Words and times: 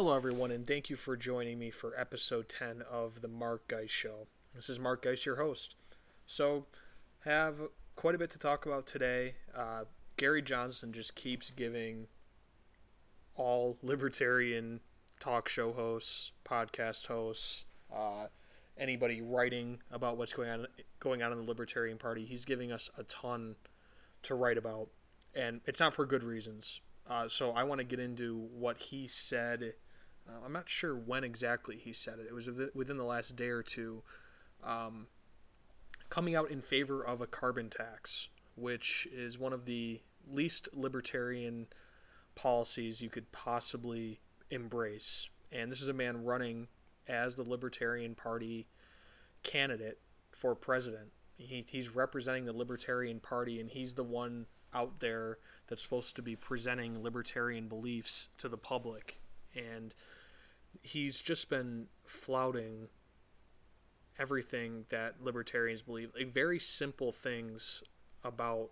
Hello, 0.00 0.16
everyone, 0.16 0.50
and 0.50 0.66
thank 0.66 0.88
you 0.88 0.96
for 0.96 1.14
joining 1.14 1.58
me 1.58 1.70
for 1.70 1.92
episode 1.94 2.48
10 2.48 2.82
of 2.90 3.20
The 3.20 3.28
Mark 3.28 3.68
Geis 3.68 3.90
Show. 3.90 4.28
This 4.54 4.70
is 4.70 4.80
Mark 4.80 5.02
Geis, 5.02 5.26
your 5.26 5.36
host. 5.36 5.74
So, 6.26 6.64
have 7.26 7.56
quite 7.96 8.14
a 8.14 8.18
bit 8.18 8.30
to 8.30 8.38
talk 8.38 8.64
about 8.64 8.86
today. 8.86 9.34
Uh, 9.54 9.84
Gary 10.16 10.40
Johnson 10.40 10.94
just 10.94 11.14
keeps 11.16 11.50
giving 11.50 12.06
all 13.36 13.76
libertarian 13.82 14.80
talk 15.20 15.50
show 15.50 15.70
hosts, 15.70 16.32
podcast 16.46 17.08
hosts, 17.08 17.66
uh, 17.94 18.28
anybody 18.78 19.20
writing 19.20 19.80
about 19.90 20.16
what's 20.16 20.32
going 20.32 20.48
on 20.48 20.66
going 20.98 21.22
on 21.22 21.30
in 21.30 21.36
the 21.36 21.44
Libertarian 21.44 21.98
Party, 21.98 22.24
he's 22.24 22.46
giving 22.46 22.72
us 22.72 22.88
a 22.96 23.02
ton 23.02 23.54
to 24.22 24.34
write 24.34 24.56
about, 24.56 24.88
and 25.34 25.60
it's 25.66 25.78
not 25.78 25.92
for 25.92 26.06
good 26.06 26.24
reasons. 26.24 26.80
Uh, 27.06 27.28
so 27.28 27.50
I 27.50 27.64
want 27.64 27.80
to 27.80 27.84
get 27.84 27.98
into 27.98 28.48
what 28.54 28.78
he 28.78 29.06
said. 29.06 29.74
Uh, 30.28 30.44
I'm 30.44 30.52
not 30.52 30.68
sure 30.68 30.94
when 30.94 31.24
exactly 31.24 31.76
he 31.76 31.92
said 31.92 32.18
it. 32.18 32.26
It 32.28 32.34
was 32.34 32.48
within 32.74 32.96
the 32.96 33.04
last 33.04 33.36
day 33.36 33.48
or 33.48 33.62
two, 33.62 34.02
um, 34.64 35.06
coming 36.08 36.34
out 36.34 36.50
in 36.50 36.60
favor 36.60 37.04
of 37.04 37.20
a 37.20 37.26
carbon 37.26 37.70
tax, 37.70 38.28
which 38.56 39.08
is 39.12 39.38
one 39.38 39.52
of 39.52 39.64
the 39.64 40.00
least 40.30 40.68
libertarian 40.72 41.66
policies 42.34 43.00
you 43.00 43.10
could 43.10 43.30
possibly 43.32 44.20
embrace. 44.50 45.28
And 45.52 45.70
this 45.70 45.82
is 45.82 45.88
a 45.88 45.94
man 45.94 46.24
running 46.24 46.68
as 47.08 47.34
the 47.34 47.42
Libertarian 47.42 48.14
Party 48.14 48.68
candidate 49.42 49.98
for 50.30 50.54
president. 50.54 51.10
He, 51.36 51.64
he's 51.68 51.94
representing 51.94 52.44
the 52.44 52.52
Libertarian 52.52 53.20
Party, 53.20 53.60
and 53.60 53.70
he's 53.70 53.94
the 53.94 54.04
one 54.04 54.46
out 54.74 55.00
there 55.00 55.38
that's 55.68 55.82
supposed 55.82 56.16
to 56.16 56.22
be 56.22 56.36
presenting 56.36 57.02
libertarian 57.02 57.68
beliefs 57.68 58.28
to 58.38 58.48
the 58.48 58.56
public. 58.56 59.20
And 59.54 59.94
he's 60.82 61.20
just 61.20 61.48
been 61.48 61.86
flouting 62.04 62.88
everything 64.18 64.84
that 64.90 65.14
libertarians 65.22 65.82
believe, 65.82 66.10
like 66.14 66.32
very 66.32 66.58
simple 66.58 67.12
things 67.12 67.82
about 68.22 68.70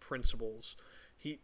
principles. 0.00 0.76
He 1.16 1.40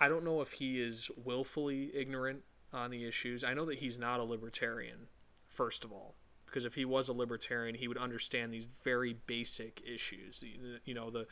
I 0.00 0.08
don't 0.08 0.24
know 0.24 0.40
if 0.40 0.52
he 0.52 0.80
is 0.80 1.10
willfully 1.22 1.90
ignorant 1.94 2.42
on 2.72 2.90
the 2.90 3.04
issues. 3.04 3.42
I 3.42 3.54
know 3.54 3.64
that 3.66 3.78
he's 3.78 3.98
not 3.98 4.20
a 4.20 4.24
libertarian, 4.24 5.08
first 5.48 5.84
of 5.84 5.90
all, 5.92 6.14
because 6.46 6.64
if 6.64 6.74
he 6.74 6.84
was 6.84 7.08
a 7.08 7.12
libertarian, 7.12 7.74
he 7.74 7.88
would 7.88 7.98
understand 7.98 8.52
these 8.52 8.68
very 8.84 9.16
basic 9.26 9.82
issues. 9.84 10.44
You 10.84 10.94
know, 10.94 11.10
the 11.10 11.26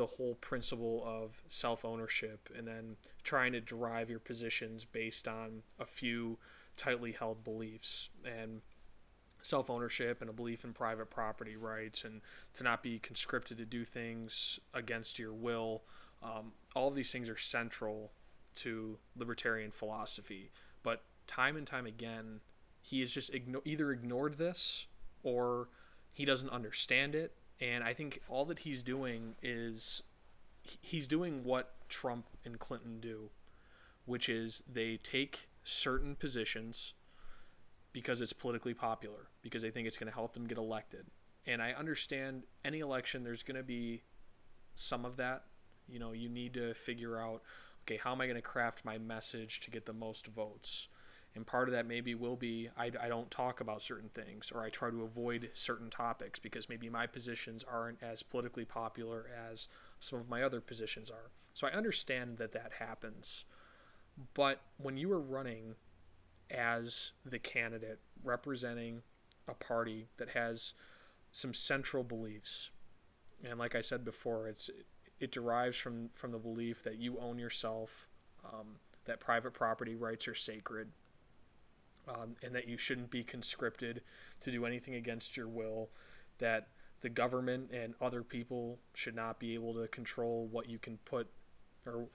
the 0.00 0.06
whole 0.06 0.34
principle 0.36 1.04
of 1.06 1.42
self 1.46 1.84
ownership, 1.84 2.48
and 2.56 2.66
then 2.66 2.96
trying 3.22 3.52
to 3.52 3.60
derive 3.60 4.08
your 4.08 4.18
positions 4.18 4.86
based 4.86 5.28
on 5.28 5.62
a 5.78 5.84
few 5.84 6.38
tightly 6.74 7.12
held 7.12 7.44
beliefs 7.44 8.08
and 8.24 8.62
self 9.42 9.68
ownership 9.68 10.22
and 10.22 10.30
a 10.30 10.32
belief 10.32 10.64
in 10.64 10.72
private 10.72 11.10
property 11.10 11.54
rights, 11.54 12.02
and 12.02 12.22
to 12.54 12.64
not 12.64 12.82
be 12.82 12.98
conscripted 12.98 13.58
to 13.58 13.66
do 13.66 13.84
things 13.84 14.58
against 14.72 15.18
your 15.18 15.34
will. 15.34 15.82
Um, 16.22 16.52
all 16.74 16.88
of 16.88 16.94
these 16.94 17.12
things 17.12 17.28
are 17.28 17.36
central 17.36 18.12
to 18.54 18.96
libertarian 19.14 19.70
philosophy, 19.70 20.50
but 20.82 21.02
time 21.26 21.58
and 21.58 21.66
time 21.66 21.84
again, 21.84 22.40
he 22.80 23.00
has 23.00 23.12
just 23.12 23.34
igno- 23.34 23.66
either 23.66 23.92
ignored 23.92 24.38
this 24.38 24.86
or 25.22 25.68
he 26.10 26.24
doesn't 26.24 26.48
understand 26.48 27.14
it. 27.14 27.34
And 27.60 27.84
I 27.84 27.92
think 27.92 28.20
all 28.28 28.44
that 28.46 28.60
he's 28.60 28.82
doing 28.82 29.34
is 29.42 30.02
he's 30.80 31.06
doing 31.06 31.44
what 31.44 31.74
Trump 31.88 32.26
and 32.44 32.58
Clinton 32.58 33.00
do, 33.00 33.30
which 34.06 34.28
is 34.28 34.62
they 34.70 34.96
take 34.96 35.48
certain 35.64 36.14
positions 36.14 36.94
because 37.92 38.20
it's 38.20 38.32
politically 38.32 38.72
popular, 38.72 39.28
because 39.42 39.62
they 39.62 39.70
think 39.70 39.86
it's 39.86 39.98
going 39.98 40.10
to 40.10 40.14
help 40.14 40.32
them 40.32 40.46
get 40.46 40.56
elected. 40.58 41.06
And 41.46 41.60
I 41.60 41.72
understand 41.72 42.44
any 42.64 42.80
election, 42.80 43.24
there's 43.24 43.42
going 43.42 43.56
to 43.56 43.62
be 43.62 44.02
some 44.74 45.04
of 45.04 45.16
that. 45.16 45.44
You 45.88 45.98
know, 45.98 46.12
you 46.12 46.28
need 46.28 46.54
to 46.54 46.72
figure 46.74 47.18
out 47.18 47.42
okay, 47.84 47.96
how 47.96 48.12
am 48.12 48.20
I 48.20 48.26
going 48.26 48.36
to 48.36 48.42
craft 48.42 48.84
my 48.84 48.98
message 48.98 49.60
to 49.60 49.70
get 49.70 49.86
the 49.86 49.92
most 49.92 50.26
votes? 50.26 50.88
And 51.34 51.46
part 51.46 51.68
of 51.68 51.72
that 51.72 51.86
maybe 51.86 52.14
will 52.14 52.36
be 52.36 52.68
I, 52.76 52.90
I 53.00 53.08
don't 53.08 53.30
talk 53.30 53.60
about 53.60 53.82
certain 53.82 54.08
things 54.08 54.50
or 54.52 54.62
I 54.62 54.68
try 54.68 54.90
to 54.90 55.04
avoid 55.04 55.50
certain 55.54 55.88
topics 55.88 56.38
because 56.38 56.68
maybe 56.68 56.88
my 56.88 57.06
positions 57.06 57.64
aren't 57.70 58.02
as 58.02 58.22
politically 58.22 58.64
popular 58.64 59.26
as 59.50 59.68
some 60.00 60.18
of 60.18 60.28
my 60.28 60.42
other 60.42 60.60
positions 60.60 61.08
are. 61.08 61.30
So 61.54 61.66
I 61.66 61.70
understand 61.70 62.38
that 62.38 62.52
that 62.52 62.72
happens. 62.78 63.44
But 64.34 64.60
when 64.78 64.96
you 64.96 65.12
are 65.12 65.20
running 65.20 65.76
as 66.50 67.12
the 67.24 67.38
candidate 67.38 68.00
representing 68.24 69.02
a 69.46 69.54
party 69.54 70.08
that 70.16 70.30
has 70.30 70.74
some 71.32 71.54
central 71.54 72.02
beliefs, 72.02 72.70
and 73.44 73.58
like 73.58 73.74
I 73.74 73.80
said 73.80 74.04
before, 74.04 74.48
it's 74.48 74.68
it 75.20 75.32
derives 75.32 75.76
from 75.76 76.10
from 76.14 76.32
the 76.32 76.38
belief 76.38 76.82
that 76.82 76.98
you 76.98 77.18
own 77.18 77.38
yourself, 77.38 78.08
um, 78.44 78.76
that 79.04 79.20
private 79.20 79.52
property 79.52 79.94
rights 79.94 80.26
are 80.28 80.34
sacred, 80.34 80.88
um, 82.10 82.36
and 82.42 82.54
that 82.54 82.68
you 82.68 82.76
shouldn't 82.76 83.10
be 83.10 83.22
conscripted 83.22 84.02
to 84.40 84.50
do 84.50 84.66
anything 84.66 84.94
against 84.94 85.36
your 85.36 85.48
will, 85.48 85.90
that 86.38 86.68
the 87.00 87.08
government 87.08 87.70
and 87.72 87.94
other 88.00 88.22
people 88.22 88.78
should 88.94 89.14
not 89.14 89.38
be 89.38 89.54
able 89.54 89.74
to 89.74 89.88
control 89.88 90.48
what 90.50 90.68
you 90.68 90.78
can 90.78 90.98
put 91.04 91.28
or 91.86 92.08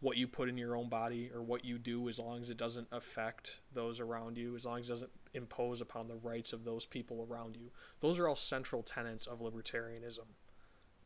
what 0.00 0.16
you 0.16 0.26
put 0.26 0.48
in 0.48 0.58
your 0.58 0.76
own 0.76 0.88
body 0.88 1.30
or 1.32 1.42
what 1.42 1.64
you 1.64 1.78
do 1.78 2.08
as 2.08 2.18
long 2.18 2.40
as 2.40 2.50
it 2.50 2.56
doesn't 2.56 2.88
affect 2.90 3.60
those 3.72 4.00
around 4.00 4.36
you, 4.36 4.56
as 4.56 4.66
long 4.66 4.80
as 4.80 4.88
it 4.88 4.92
doesn't 4.92 5.10
impose 5.32 5.80
upon 5.80 6.08
the 6.08 6.16
rights 6.16 6.52
of 6.52 6.64
those 6.64 6.84
people 6.84 7.26
around 7.30 7.56
you. 7.56 7.70
Those 8.00 8.18
are 8.18 8.28
all 8.28 8.36
central 8.36 8.82
tenets 8.82 9.26
of 9.26 9.38
libertarianism. 9.38 10.26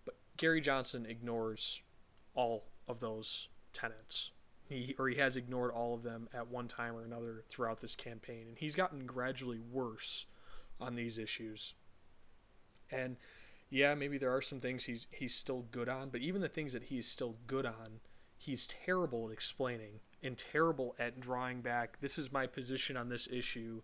But 0.07 0.17
Gary 0.39 0.63
Johnson 0.63 1.05
ignores 1.07 1.83
all 2.34 2.65
of 2.89 3.01
those 3.01 3.49
tenets. 3.75 4.31
He 4.69 4.94
or 4.99 5.09
he 5.09 5.16
has 5.16 5.37
ignored 5.37 5.71
all 5.71 5.94
of 5.94 6.03
them 6.03 6.28
at 6.34 6.49
one 6.49 6.69
time 6.69 6.97
or 6.97 7.04
another 7.04 7.44
throughout 7.49 7.81
this 7.81 7.94
campaign, 7.94 8.47
and 8.49 8.59
he's 8.59 8.75
gotten 8.75 9.06
gradually 9.06 9.60
worse 9.60 10.27
on 10.81 10.97
these 10.97 11.19
issues. 11.19 11.75
And 12.91 13.16
yeah, 13.71 13.94
maybe 13.94 14.19
there 14.19 14.34
are 14.34 14.43
some 14.43 14.60
things 14.60 14.84
he's 14.84 15.06
he's 15.10 15.34
still 15.34 15.66
good 15.71 15.88
on, 15.88 16.10
but 16.10 16.21
even 16.21 16.41
the 16.41 16.49
things 16.49 16.72
that 16.72 16.84
he's 16.84 17.09
still 17.09 17.37
good 17.47 17.66
on, 17.66 18.00
he's 18.37 18.66
terrible 18.66 19.27
at 19.27 19.32
explaining 19.32 20.00
and 20.22 20.37
terrible 20.37 20.97
at 20.98 21.21
drawing 21.21 21.60
back. 21.60 22.00
This 22.00 22.19
is 22.19 22.33
my 22.33 22.47
position 22.47 22.97
on 22.97 23.09
this 23.09 23.28
issue 23.31 23.83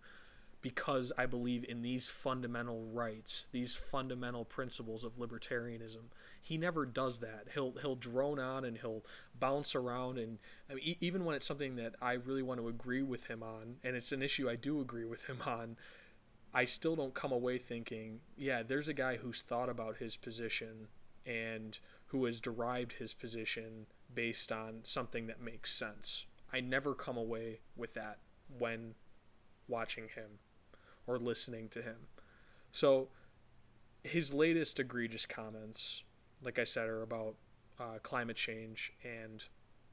because 0.62 1.12
I 1.18 1.26
believe 1.26 1.64
in 1.68 1.82
these 1.82 2.08
fundamental 2.08 2.84
rights, 2.92 3.48
these 3.50 3.74
fundamental 3.74 4.44
principles 4.44 5.02
of 5.02 5.18
libertarianism. 5.18 6.04
He 6.40 6.56
never 6.56 6.86
does 6.86 7.18
that. 7.18 7.48
He'll 7.52 7.72
he'll 7.72 7.96
drone 7.96 8.38
on 8.38 8.64
and 8.64 8.78
he'll 8.78 9.04
bounce 9.38 9.74
around 9.74 10.18
and 10.18 10.38
I 10.70 10.74
mean, 10.74 10.96
even 11.00 11.24
when 11.24 11.34
it's 11.34 11.46
something 11.46 11.76
that 11.76 11.94
I 12.00 12.12
really 12.12 12.42
want 12.42 12.60
to 12.60 12.68
agree 12.68 13.02
with 13.02 13.26
him 13.26 13.42
on, 13.42 13.76
and 13.82 13.96
it's 13.96 14.12
an 14.12 14.22
issue 14.22 14.48
I 14.48 14.56
do 14.56 14.80
agree 14.80 15.04
with 15.04 15.26
him 15.26 15.38
on, 15.44 15.76
I 16.54 16.64
still 16.64 16.94
don't 16.96 17.14
come 17.14 17.32
away 17.32 17.58
thinking, 17.58 18.20
yeah, 18.36 18.62
there's 18.62 18.88
a 18.88 18.94
guy 18.94 19.16
who's 19.16 19.42
thought 19.42 19.68
about 19.68 19.96
his 19.96 20.16
position 20.16 20.88
and 21.26 21.78
who 22.06 22.24
has 22.24 22.40
derived 22.40 22.94
his 22.94 23.14
position 23.14 23.86
based 24.14 24.52
on 24.52 24.80
something 24.84 25.26
that 25.26 25.40
makes 25.40 25.74
sense. 25.74 26.26
I 26.52 26.60
never 26.60 26.94
come 26.94 27.16
away 27.16 27.60
with 27.76 27.94
that 27.94 28.18
when 28.58 28.94
watching 29.66 30.08
him 30.08 30.38
or 31.06 31.18
listening 31.18 31.68
to 31.70 31.82
him. 31.82 32.08
So 32.70 33.08
his 34.02 34.32
latest 34.32 34.78
egregious 34.80 35.26
comments, 35.26 36.02
like 36.42 36.58
I 36.58 36.64
said, 36.64 36.88
are 36.88 37.02
about 37.02 37.34
uh, 37.78 37.98
climate 38.02 38.36
change 38.36 38.92
and 39.02 39.44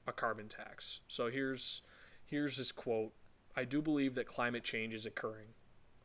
a 0.08 0.12
carbon 0.12 0.48
tax. 0.48 1.02
So 1.08 1.30
here's 1.30 1.82
here's 2.26 2.58
his 2.58 2.72
quote: 2.72 3.14
"I 3.56 3.66
do 3.66 3.82
believe 3.82 4.16
that 4.16 4.28
climate 4.28 4.64
change 4.64 4.94
is 4.94 5.06
occurring. 5.06 5.50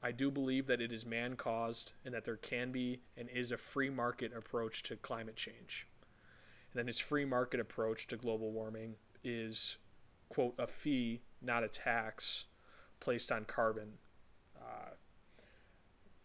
I 0.02 0.12
do 0.12 0.30
believe 0.30 0.66
that 0.66 0.82
it 0.82 0.92
is 0.92 1.06
man 1.06 1.34
caused 1.34 1.94
and 2.04 2.12
that 2.12 2.26
there 2.26 2.36
can 2.36 2.72
be 2.72 3.00
and 3.16 3.28
is 3.30 3.50
a 3.50 3.56
free 3.56 3.88
market 3.88 4.32
approach 4.36 4.82
to 4.84 4.96
climate 4.96 5.36
change. 5.36 5.88
And 6.70 6.78
then 6.78 6.86
his 6.88 6.98
free 6.98 7.24
market 7.24 7.58
approach 7.58 8.06
to 8.08 8.18
global 8.18 8.52
warming 8.52 8.96
is, 9.22 9.78
quote, 10.28 10.56
a 10.58 10.66
fee, 10.66 11.22
not 11.40 11.64
a 11.64 11.68
tax, 11.68 12.44
placed 13.00 13.32
on 13.32 13.46
carbon 13.46 13.94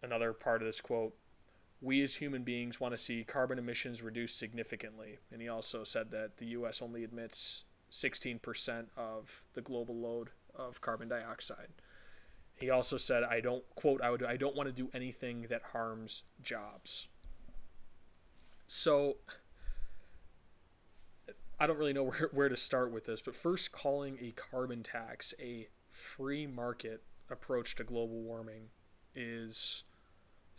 another 0.01 0.33
part 0.33 0.61
of 0.61 0.67
this 0.67 0.81
quote 0.81 1.13
we 1.81 2.01
as 2.01 2.15
human 2.15 2.43
beings 2.43 2.79
want 2.79 2.93
to 2.93 2.97
see 2.97 3.23
carbon 3.23 3.57
emissions 3.57 4.01
reduced 4.01 4.37
significantly. 4.37 5.17
And 5.31 5.41
he 5.41 5.47
also 5.47 5.83
said 5.83 6.11
that 6.11 6.37
the 6.37 6.47
U.S. 6.47 6.81
only 6.81 7.03
emits 7.03 7.63
16% 7.91 8.87
of 8.97 9.43
the 9.53 9.61
global 9.61 9.95
load 9.95 10.29
of 10.53 10.81
carbon 10.81 11.07
dioxide. 11.07 11.69
He 12.55 12.69
also 12.69 12.97
said, 12.97 13.23
"I 13.23 13.39
don't 13.39 13.63
quote. 13.75 14.01
I 14.01 14.09
would. 14.09 14.23
I 14.23 14.35
don't 14.35 14.55
want 14.55 14.67
to 14.67 14.73
do 14.73 14.89
anything 14.93 15.47
that 15.49 15.61
harms 15.71 16.23
jobs." 16.41 17.07
So, 18.67 19.15
I 21.57 21.65
don't 21.65 21.77
really 21.77 21.93
know 21.93 22.03
where, 22.03 22.29
where 22.33 22.49
to 22.49 22.57
start 22.57 22.91
with 22.91 23.05
this, 23.05 23.21
but 23.21 23.33
first, 23.33 23.71
calling 23.71 24.17
a 24.19 24.31
carbon 24.31 24.83
tax 24.83 25.33
a 25.39 25.69
free 25.89 26.45
market 26.45 27.01
approach 27.29 27.75
to 27.75 27.85
global 27.85 28.21
warming 28.21 28.71
is 29.15 29.83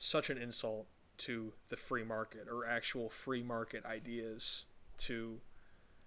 such 0.02 0.31
an 0.31 0.38
insult 0.38 0.87
to 1.19 1.52
the 1.69 1.76
free 1.76 2.02
market 2.02 2.47
or 2.50 2.67
actual 2.67 3.11
free 3.11 3.43
market 3.43 3.85
ideas 3.85 4.64
to 4.97 5.38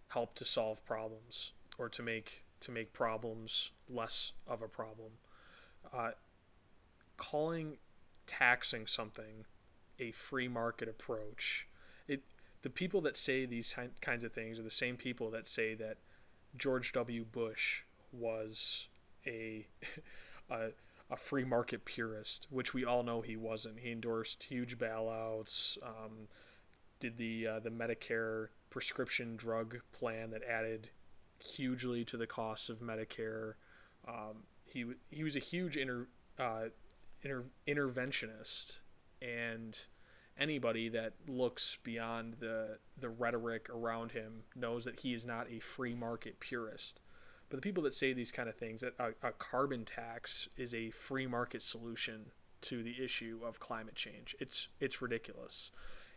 help 0.07 0.33
to 0.33 0.43
solve 0.43 0.83
problems 0.83 1.53
or 1.77 1.89
to 1.89 2.01
make 2.01 2.43
to 2.59 2.71
make 2.71 2.91
problems 2.91 3.69
less 3.87 4.31
of 4.47 4.63
a 4.63 4.67
problem. 4.67 5.11
Uh, 5.93 6.11
calling 7.17 7.77
taxing 8.25 8.87
something 8.87 9.45
a 9.99 10.11
free 10.11 10.47
market 10.47 10.89
approach, 10.89 11.67
it 12.07 12.23
the 12.63 12.71
people 12.71 12.99
that 13.01 13.15
say 13.15 13.45
these 13.45 13.75
kinds 14.01 14.23
of 14.23 14.33
things 14.33 14.57
are 14.57 14.63
the 14.63 14.71
same 14.71 14.97
people 14.97 15.29
that 15.29 15.47
say 15.47 15.75
that 15.75 15.97
George 16.57 16.93
W. 16.93 17.23
Bush 17.25 17.83
was 18.11 18.87
a 19.27 19.67
a, 20.49 20.69
a 21.09 21.17
free 21.17 21.43
market 21.43 21.85
purist, 21.85 22.47
which 22.49 22.73
we 22.73 22.85
all 22.85 23.03
know 23.03 23.21
he 23.21 23.35
wasn't. 23.35 23.79
He 23.79 23.91
endorsed 23.91 24.43
huge 24.43 24.77
bailouts, 24.77 25.77
um, 25.83 26.27
did 26.99 27.17
the 27.17 27.47
uh, 27.47 27.59
the 27.59 27.69
Medicare 27.69 28.47
prescription 28.69 29.35
drug 29.35 29.79
plan 29.91 30.31
that 30.31 30.43
added 30.43 30.89
hugely 31.39 32.03
to 32.05 32.17
the 32.17 32.27
costs 32.27 32.69
of 32.69 32.79
Medicare. 32.79 33.53
Um, 34.07 34.43
he 34.65 34.85
he 35.09 35.23
was 35.23 35.35
a 35.35 35.39
huge 35.39 35.77
inter, 35.77 36.07
uh, 36.39 36.65
inter, 37.21 37.43
interventionist, 37.67 38.77
and 39.21 39.77
anybody 40.37 40.89
that 40.89 41.13
looks 41.27 41.77
beyond 41.83 42.37
the 42.39 42.79
the 42.97 43.09
rhetoric 43.09 43.69
around 43.69 44.13
him 44.13 44.43
knows 44.55 44.85
that 44.85 45.01
he 45.01 45.13
is 45.13 45.25
not 45.25 45.47
a 45.51 45.59
free 45.59 45.93
market 45.93 46.39
purist. 46.39 46.99
But 47.53 47.61
the 47.61 47.69
people 47.69 47.83
that 47.83 47.93
say 47.93 48.13
these 48.13 48.31
kind 48.31 48.49
of 48.49 48.55
things 48.55 48.81
that 48.81 48.95
a, 48.97 49.27
a 49.27 49.31
carbon 49.31 49.85
tax 49.85 50.49
is 50.57 50.73
a 50.73 50.89
free 50.89 51.27
market 51.27 51.61
solution 51.61 52.31
to 52.61 52.81
the 52.81 52.95
issue 52.99 53.41
of 53.45 53.59
climate 53.59 53.93
change, 53.93 54.35
it's 54.39 54.69
it's 54.79 55.03
ridiculous. 55.03 55.69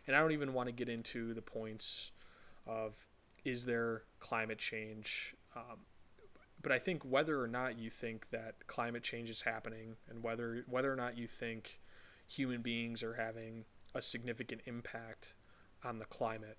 And 0.07 0.15
I 0.15 0.19
don't 0.19 0.31
even 0.31 0.51
want 0.55 0.65
to 0.67 0.73
get 0.73 0.89
into 0.89 1.35
the 1.35 1.43
points 1.43 2.09
of 2.65 2.95
is 3.45 3.65
there 3.65 4.01
climate 4.19 4.57
change. 4.57 5.35
Um, 5.55 5.81
but 6.63 6.71
I 6.71 6.79
think 6.79 7.03
whether 7.03 7.39
or 7.39 7.47
not 7.47 7.77
you 7.77 7.91
think 7.91 8.31
that 8.31 8.65
climate 8.65 9.03
change 9.03 9.29
is 9.29 9.41
happening, 9.41 9.97
and 10.09 10.23
whether 10.23 10.63
whether 10.67 10.91
or 10.91 10.95
not 10.95 11.19
you 11.19 11.27
think 11.27 11.81
human 12.25 12.63
beings 12.63 13.03
are 13.03 13.13
having 13.13 13.65
a 13.93 14.01
significant 14.01 14.61
impact 14.65 15.35
on 15.83 15.99
the 15.99 16.05
climate, 16.05 16.57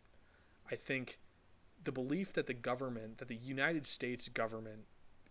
I 0.70 0.76
think 0.76 1.18
the 1.82 1.92
belief 1.92 2.32
that 2.34 2.46
the 2.46 2.54
government, 2.54 3.18
that 3.18 3.28
the 3.28 3.36
United 3.36 3.86
States 3.86 4.28
government, 4.28 4.84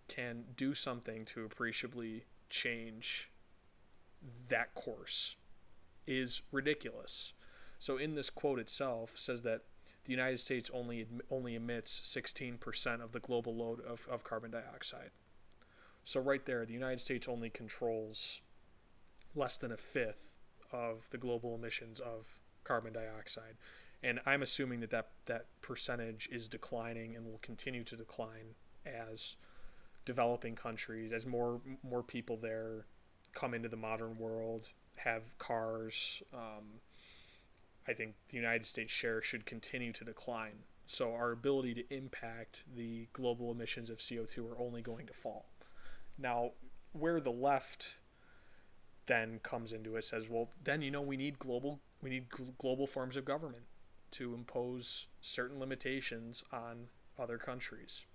can 0.07 0.45
do 0.55 0.73
something 0.73 1.25
to 1.25 1.43
appreciably 1.43 2.23
change 2.49 3.29
that 4.49 4.73
course 4.73 5.35
is 6.05 6.41
ridiculous. 6.51 7.33
So 7.79 7.97
in 7.97 8.15
this 8.15 8.29
quote 8.29 8.59
itself 8.59 9.13
says 9.17 9.41
that 9.41 9.63
the 10.05 10.11
United 10.11 10.39
States 10.39 10.71
only 10.73 11.05
only 11.29 11.55
emits 11.55 11.99
16% 12.01 13.03
of 13.03 13.11
the 13.11 13.19
global 13.19 13.55
load 13.55 13.81
of, 13.81 14.07
of 14.09 14.23
carbon 14.23 14.51
dioxide. 14.51 15.11
So 16.03 16.21
right 16.21 16.45
there, 16.45 16.65
the 16.65 16.73
United 16.73 17.01
States 17.01 17.27
only 17.27 17.49
controls 17.49 18.41
less 19.35 19.57
than 19.57 19.71
a 19.71 19.77
fifth 19.77 20.37
of 20.71 21.09
the 21.09 21.17
global 21.17 21.55
emissions 21.55 21.99
of 21.99 22.39
carbon 22.63 22.93
dioxide. 22.93 23.57
And 24.03 24.19
I'm 24.25 24.43
assuming 24.43 24.79
that 24.81 24.91
that, 24.91 25.09
that 25.25 25.45
percentage 25.61 26.29
is 26.31 26.47
declining 26.47 27.15
and 27.15 27.25
will 27.25 27.39
continue 27.41 27.83
to 27.85 27.95
decline 27.95 28.55
as 28.85 29.37
developing 30.05 30.55
countries, 30.55 31.11
as 31.11 31.25
more 31.25 31.59
more 31.83 32.03
people 32.03 32.37
there 32.37 32.85
come 33.33 33.53
into 33.53 33.69
the 33.69 33.75
modern 33.75 34.17
world, 34.17 34.69
have 34.97 35.37
cars, 35.37 36.23
um, 36.33 36.81
I 37.87 37.93
think 37.93 38.15
the 38.29 38.37
United 38.37 38.65
States 38.65 38.91
share 38.91 39.21
should 39.21 39.45
continue 39.45 39.91
to 39.93 40.03
decline. 40.03 40.63
So 40.85 41.13
our 41.13 41.31
ability 41.31 41.73
to 41.75 41.93
impact 41.93 42.63
the 42.75 43.07
global 43.13 43.51
emissions 43.51 43.89
of 43.89 43.97
CO2 43.97 44.49
are 44.49 44.59
only 44.59 44.81
going 44.81 45.05
to 45.07 45.13
fall. 45.13 45.45
Now, 46.17 46.51
where 46.93 47.19
the 47.19 47.31
left 47.31 47.97
then 49.05 49.39
comes 49.43 49.73
into 49.73 49.95
it 49.97 50.05
says, 50.05 50.29
well, 50.29 50.49
then 50.63 50.81
you 50.81 50.91
know 50.91 51.01
we 51.01 51.17
need 51.17 51.39
global 51.39 51.79
we 52.01 52.09
need 52.09 52.25
global 52.59 52.87
forms 52.87 53.17
of 53.17 53.25
government 53.25 53.63
to 54.11 54.33
impose 54.33 55.07
certain 55.21 55.59
limitations 55.59 56.43
on 56.51 56.87
other 57.19 57.37
countries. 57.37 58.05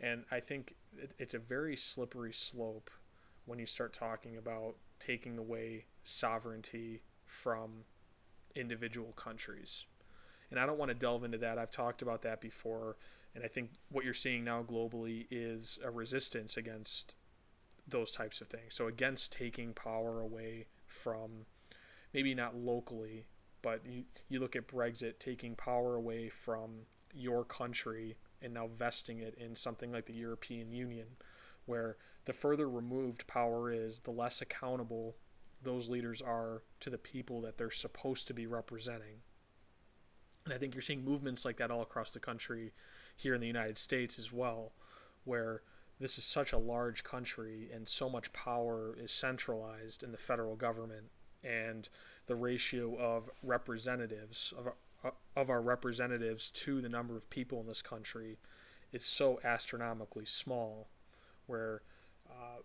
And 0.00 0.24
I 0.30 0.40
think 0.40 0.74
it's 1.18 1.34
a 1.34 1.38
very 1.38 1.76
slippery 1.76 2.32
slope 2.32 2.90
when 3.46 3.58
you 3.58 3.66
start 3.66 3.92
talking 3.92 4.36
about 4.36 4.76
taking 4.98 5.38
away 5.38 5.84
sovereignty 6.04 7.02
from 7.26 7.84
individual 8.54 9.12
countries. 9.12 9.86
And 10.50 10.58
I 10.58 10.66
don't 10.66 10.78
want 10.78 10.90
to 10.90 10.94
delve 10.94 11.24
into 11.24 11.38
that. 11.38 11.58
I've 11.58 11.70
talked 11.70 12.02
about 12.02 12.22
that 12.22 12.40
before. 12.40 12.96
And 13.34 13.44
I 13.44 13.48
think 13.48 13.70
what 13.90 14.04
you're 14.04 14.14
seeing 14.14 14.44
now 14.44 14.62
globally 14.62 15.26
is 15.30 15.78
a 15.84 15.90
resistance 15.90 16.56
against 16.56 17.14
those 17.86 18.10
types 18.12 18.40
of 18.40 18.48
things. 18.48 18.74
So, 18.74 18.86
against 18.88 19.32
taking 19.32 19.72
power 19.72 20.20
away 20.20 20.66
from 20.86 21.46
maybe 22.12 22.34
not 22.34 22.56
locally, 22.56 23.26
but 23.62 23.84
you, 23.86 24.04
you 24.28 24.40
look 24.40 24.56
at 24.56 24.68
Brexit 24.68 25.18
taking 25.18 25.54
power 25.54 25.94
away 25.96 26.28
from 26.28 26.70
your 27.12 27.44
country 27.44 28.16
and 28.42 28.54
now 28.54 28.68
vesting 28.78 29.18
it 29.18 29.34
in 29.34 29.54
something 29.54 29.92
like 29.92 30.06
the 30.06 30.14
European 30.14 30.72
Union, 30.72 31.06
where 31.66 31.96
the 32.24 32.32
further 32.32 32.68
removed 32.68 33.26
power 33.26 33.70
is, 33.70 34.00
the 34.00 34.10
less 34.10 34.40
accountable 34.40 35.16
those 35.62 35.88
leaders 35.88 36.22
are 36.22 36.62
to 36.80 36.90
the 36.90 36.98
people 36.98 37.42
that 37.42 37.58
they're 37.58 37.70
supposed 37.70 38.26
to 38.26 38.34
be 38.34 38.46
representing. 38.46 39.20
And 40.44 40.54
I 40.54 40.58
think 40.58 40.74
you're 40.74 40.80
seeing 40.80 41.04
movements 41.04 41.44
like 41.44 41.58
that 41.58 41.70
all 41.70 41.82
across 41.82 42.12
the 42.12 42.20
country 42.20 42.72
here 43.16 43.34
in 43.34 43.40
the 43.40 43.46
United 43.46 43.76
States 43.76 44.18
as 44.18 44.32
well, 44.32 44.72
where 45.24 45.62
this 45.98 46.16
is 46.16 46.24
such 46.24 46.52
a 46.52 46.58
large 46.58 47.04
country 47.04 47.68
and 47.72 47.86
so 47.86 48.08
much 48.08 48.32
power 48.32 48.96
is 48.98 49.12
centralized 49.12 50.02
in 50.02 50.12
the 50.12 50.18
federal 50.18 50.56
government 50.56 51.10
and 51.44 51.90
the 52.30 52.36
ratio 52.36 52.96
of 52.96 53.28
representatives 53.42 54.54
of 54.56 55.12
of 55.34 55.50
our 55.50 55.60
representatives 55.60 56.52
to 56.52 56.80
the 56.80 56.88
number 56.88 57.16
of 57.16 57.28
people 57.28 57.60
in 57.60 57.66
this 57.66 57.82
country 57.82 58.38
is 58.92 59.04
so 59.04 59.40
astronomically 59.42 60.24
small 60.24 60.88
where 61.46 61.82
uh, 62.30 62.60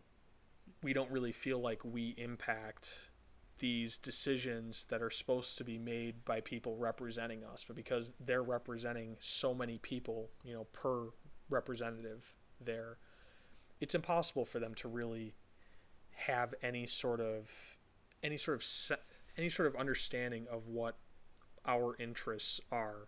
we 0.83 0.93
don't 0.93 1.09
really 1.09 1.31
feel 1.31 1.59
like 1.59 1.81
we 1.83 2.13
impact 2.17 3.09
these 3.57 3.97
decisions 3.97 4.85
that 4.89 5.01
are 5.01 5.09
supposed 5.09 5.57
to 5.57 5.63
be 5.63 5.79
made 5.79 6.23
by 6.25 6.41
people 6.41 6.75
representing 6.77 7.43
us, 7.43 7.63
but 7.65 7.75
because 7.75 8.11
they're 8.19 8.43
representing 8.43 9.15
so 9.19 9.51
many 9.51 9.79
people, 9.79 10.29
you 10.43 10.53
know, 10.53 10.65
per 10.73 11.07
representative 11.49 12.35
there, 12.63 12.97
it's 13.81 13.95
impossible 13.95 14.45
for 14.45 14.59
them 14.59 14.75
to 14.75 14.87
really 14.87 15.33
have 16.11 16.53
any 16.61 16.85
sort 16.85 17.19
of 17.19 17.49
any 18.21 18.37
sort 18.37 18.55
of 18.55 18.63
any 19.37 19.49
sort 19.49 19.67
of 19.67 19.75
understanding 19.75 20.47
of 20.49 20.67
what 20.67 20.97
our 21.65 21.95
interests 21.99 22.59
are. 22.71 23.07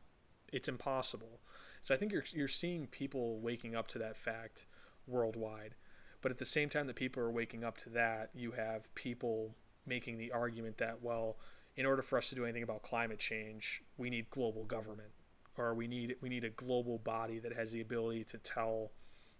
It's 0.51 0.67
impossible. 0.67 1.39
So 1.83 1.93
I 1.93 1.97
think 1.97 2.11
you're 2.11 2.23
you're 2.33 2.47
seeing 2.47 2.87
people 2.87 3.39
waking 3.39 3.75
up 3.75 3.87
to 3.89 3.99
that 3.99 4.17
fact 4.17 4.65
worldwide. 5.05 5.75
But 6.21 6.31
at 6.31 6.39
the 6.39 6.45
same 6.45 6.69
time 6.69 6.87
that 6.87 6.95
people 6.95 7.21
are 7.21 7.31
waking 7.31 7.63
up 7.63 7.77
to 7.77 7.89
that, 7.91 8.31
you 8.33 8.51
have 8.51 8.93
people 8.95 9.55
making 9.85 10.17
the 10.17 10.31
argument 10.31 10.77
that, 10.79 11.01
well, 11.01 11.37
in 11.75 11.85
order 11.85 12.01
for 12.01 12.17
us 12.17 12.29
to 12.29 12.35
do 12.35 12.43
anything 12.43 12.63
about 12.63 12.81
climate 12.81 13.19
change, 13.19 13.83
we 13.97 14.09
need 14.09 14.29
global 14.31 14.63
government 14.65 15.11
or 15.57 15.73
we 15.73 15.87
need 15.87 16.15
we 16.21 16.29
need 16.29 16.43
a 16.43 16.49
global 16.49 16.97
body 16.97 17.39
that 17.39 17.53
has 17.53 17.71
the 17.71 17.81
ability 17.81 18.23
to 18.23 18.37
tell 18.37 18.91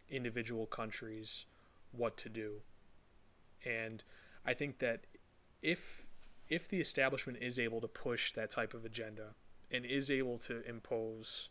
individual 0.09 0.65
countries 0.65 1.45
what 1.91 2.17
to 2.17 2.29
do. 2.29 2.61
And 3.65 4.03
I 4.45 4.53
think 4.53 4.79
that 4.79 5.05
if 5.61 6.06
if 6.49 6.67
the 6.67 6.79
establishment 6.79 7.39
is 7.41 7.59
able 7.59 7.81
to 7.81 7.87
push 7.87 8.33
that 8.33 8.49
type 8.49 8.73
of 8.73 8.85
agenda 8.85 9.35
and 9.71 9.85
is 9.85 10.09
able 10.09 10.37
to 10.37 10.61
impose 10.67 11.49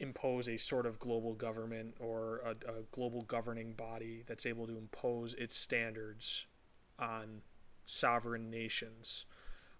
impose 0.00 0.48
a 0.48 0.56
sort 0.56 0.86
of 0.86 0.98
global 1.00 1.34
government 1.34 1.94
or 1.98 2.40
a, 2.44 2.50
a, 2.70 2.82
global 2.92 3.22
governing 3.22 3.72
body 3.72 4.22
that's 4.28 4.46
able 4.46 4.64
to 4.64 4.78
impose 4.78 5.34
its 5.34 5.56
standards 5.56 6.46
on 7.00 7.42
sovereign 7.84 8.48
nations. 8.48 9.24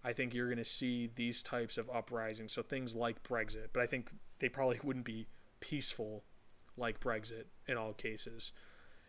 I 0.03 0.13
think 0.13 0.35
you're 0.35 0.49
going 0.49 0.59
to 0.59 0.65
see 0.65 1.09
these 1.15 1.41
types 1.41 1.79
of 1.79 1.89
uprisings. 1.91 2.53
So 2.53 2.63
things 2.63 2.97
like 2.97 3.23
Brexit, 3.23 3.69
but 3.73 3.81
I 3.81 3.87
think 3.87 4.11
they 4.41 4.49
probably 4.49 4.81
wouldn't 4.85 5.05
be 5.05 5.29
peaceful 5.61 6.25
like 6.77 6.99
Brexit 6.99 7.45
in 7.69 7.77
all 7.77 7.93
cases. 7.93 8.53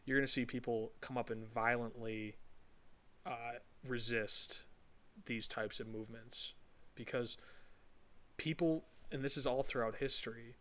You're 0.06 0.18
going 0.18 0.28
to 0.28 0.32
see 0.32 0.46
people 0.46 0.92
come 1.02 1.18
up 1.18 1.30
and 1.30 1.48
violently 1.52 2.36
uh, 3.26 3.60
resist 3.86 4.64
these 5.26 5.48
types 5.48 5.80
of 5.80 5.88
movements 5.88 6.54
because 6.96 7.38
people, 8.38 8.86
and 9.12 9.24
this 9.24 9.38
is 9.38 9.46
all 9.46 9.64
throughout 9.64 9.96
history, 9.96 10.56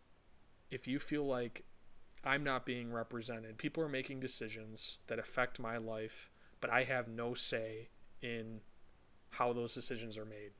if 0.69 0.87
you 0.87 0.99
feel 0.99 1.25
like 1.25 1.63
I'm 2.23 2.43
not 2.43 2.65
being 2.65 2.91
represented. 2.91 3.57
People 3.57 3.83
are 3.83 3.89
making 3.89 4.19
decisions 4.19 4.97
that 5.07 5.19
affect 5.19 5.59
my 5.59 5.77
life, 5.77 6.29
but 6.59 6.69
I 6.69 6.83
have 6.83 7.07
no 7.07 7.33
say 7.33 7.89
in 8.21 8.61
how 9.31 9.53
those 9.53 9.73
decisions 9.73 10.17
are 10.17 10.25
made. 10.25 10.51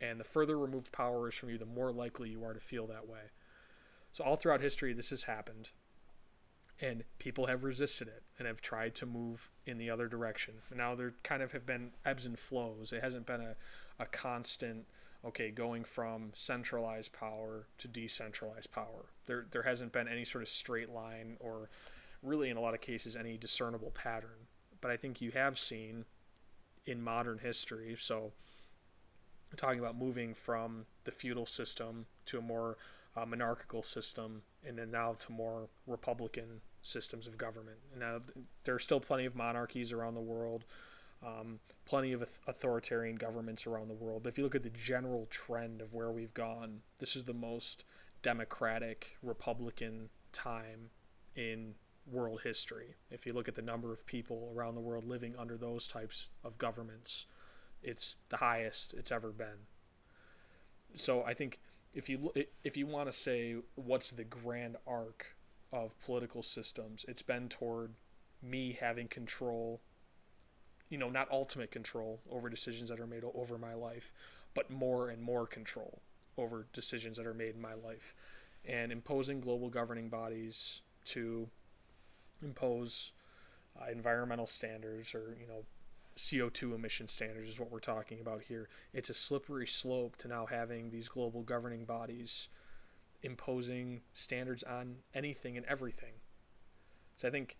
And 0.00 0.18
the 0.18 0.24
further 0.24 0.58
removed 0.58 0.92
power 0.92 1.28
is 1.28 1.34
from 1.34 1.50
you, 1.50 1.58
the 1.58 1.66
more 1.66 1.92
likely 1.92 2.30
you 2.30 2.44
are 2.44 2.54
to 2.54 2.60
feel 2.60 2.86
that 2.86 3.08
way. 3.08 3.32
So, 4.12 4.24
all 4.24 4.36
throughout 4.36 4.60
history, 4.60 4.92
this 4.92 5.10
has 5.10 5.24
happened. 5.24 5.70
And 6.80 7.04
people 7.18 7.46
have 7.46 7.62
resisted 7.62 8.08
it 8.08 8.22
and 8.38 8.48
have 8.48 8.62
tried 8.62 8.94
to 8.96 9.06
move 9.06 9.50
in 9.66 9.76
the 9.76 9.90
other 9.90 10.08
direction. 10.08 10.54
Now 10.74 10.94
there 10.94 11.14
kind 11.22 11.42
of 11.42 11.52
have 11.52 11.66
been 11.66 11.90
ebbs 12.06 12.24
and 12.24 12.38
flows. 12.38 12.92
It 12.92 13.02
hasn't 13.02 13.26
been 13.26 13.42
a, 13.42 13.54
a 13.98 14.06
constant, 14.06 14.86
okay, 15.24 15.50
going 15.50 15.84
from 15.84 16.30
centralized 16.34 17.12
power 17.12 17.66
to 17.78 17.88
decentralized 17.88 18.72
power. 18.72 19.10
There, 19.26 19.46
there 19.50 19.62
hasn't 19.62 19.92
been 19.92 20.08
any 20.08 20.24
sort 20.24 20.42
of 20.42 20.48
straight 20.48 20.88
line 20.88 21.36
or 21.38 21.68
really, 22.22 22.50
in 22.50 22.56
a 22.56 22.60
lot 22.60 22.74
of 22.74 22.80
cases, 22.80 23.16
any 23.16 23.36
discernible 23.36 23.90
pattern. 23.90 24.48
But 24.80 24.90
I 24.90 24.96
think 24.96 25.20
you 25.20 25.30
have 25.32 25.58
seen 25.58 26.06
in 26.86 27.02
modern 27.02 27.38
history, 27.38 27.96
so 27.98 28.32
talking 29.56 29.78
about 29.78 29.96
moving 29.96 30.34
from 30.34 30.86
the 31.04 31.10
feudal 31.10 31.46
system 31.46 32.06
to 32.26 32.38
a 32.38 32.42
more 32.42 32.76
uh, 33.16 33.26
monarchical 33.26 33.82
system 33.82 34.42
and 34.66 34.78
then 34.78 34.90
now 34.90 35.14
to 35.18 35.32
more 35.32 35.68
republican 35.86 36.60
systems 36.82 37.26
of 37.26 37.36
government. 37.36 37.78
Now, 37.98 38.20
there 38.64 38.74
are 38.74 38.80
still 38.80 39.00
plenty 39.00 39.24
of 39.24 39.34
monarchies 39.34 39.92
around 39.92 40.14
the 40.14 40.20
world, 40.20 40.64
um, 41.24 41.60
plenty 41.84 42.12
of 42.12 42.22
authoritarian 42.46 43.16
governments 43.16 43.66
around 43.66 43.88
the 43.88 43.94
world. 43.94 44.22
But 44.22 44.30
if 44.30 44.38
you 44.38 44.44
look 44.44 44.54
at 44.54 44.62
the 44.62 44.70
general 44.70 45.26
trend 45.30 45.80
of 45.80 45.92
where 45.92 46.10
we've 46.10 46.34
gone, 46.34 46.80
this 46.98 47.16
is 47.16 47.24
the 47.24 47.34
most 47.34 47.84
democratic, 48.22 49.16
republican 49.22 50.08
time 50.32 50.90
in 51.36 51.74
world 52.10 52.40
history. 52.42 52.96
If 53.10 53.26
you 53.26 53.32
look 53.32 53.48
at 53.48 53.54
the 53.54 53.62
number 53.62 53.92
of 53.92 54.06
people 54.06 54.52
around 54.54 54.74
the 54.74 54.80
world 54.80 55.04
living 55.04 55.34
under 55.38 55.56
those 55.56 55.86
types 55.86 56.28
of 56.44 56.58
governments, 56.58 57.26
it's 57.82 58.16
the 58.28 58.38
highest 58.38 58.94
it's 58.94 59.12
ever 59.12 59.30
been. 59.30 59.66
So 60.96 61.22
I 61.22 61.34
think 61.34 61.60
if 61.94 62.08
you 62.08 62.32
if 62.64 62.76
you 62.76 62.86
want 62.86 63.06
to 63.06 63.12
say 63.12 63.56
what's 63.74 64.10
the 64.10 64.24
grand 64.24 64.76
arc 64.86 65.36
of 65.72 65.98
political 66.00 66.42
systems, 66.42 67.04
it's 67.08 67.22
been 67.22 67.48
toward 67.48 67.92
me 68.42 68.76
having 68.80 69.08
control, 69.08 69.80
you 70.88 70.98
know, 70.98 71.10
not 71.10 71.30
ultimate 71.30 71.70
control 71.70 72.20
over 72.30 72.48
decisions 72.48 72.88
that 72.90 73.00
are 73.00 73.06
made 73.06 73.24
over 73.34 73.58
my 73.58 73.74
life, 73.74 74.12
but 74.54 74.70
more 74.70 75.08
and 75.08 75.22
more 75.22 75.46
control 75.46 76.00
over 76.36 76.66
decisions 76.72 77.16
that 77.16 77.26
are 77.26 77.34
made 77.34 77.54
in 77.54 77.60
my 77.60 77.74
life. 77.74 78.14
And 78.64 78.92
imposing 78.92 79.40
global 79.40 79.68
governing 79.70 80.08
bodies 80.08 80.80
to 81.06 81.48
impose 82.42 83.12
uh, 83.80 83.90
environmental 83.90 84.46
standards 84.46 85.14
or, 85.14 85.36
you 85.40 85.46
know, 85.46 85.64
CO2 86.16 86.74
emission 86.74 87.08
standards 87.08 87.48
is 87.48 87.60
what 87.60 87.70
we're 87.70 87.78
talking 87.78 88.20
about 88.20 88.42
here. 88.42 88.68
It's 88.92 89.08
a 89.08 89.14
slippery 89.14 89.66
slope 89.66 90.16
to 90.18 90.28
now 90.28 90.46
having 90.46 90.90
these 90.90 91.08
global 91.08 91.42
governing 91.42 91.84
bodies 91.84 92.48
imposing 93.22 94.02
standards 94.12 94.62
on 94.62 94.96
anything 95.14 95.56
and 95.56 95.66
everything. 95.66 96.14
So 97.16 97.28
I 97.28 97.30
think 97.30 97.56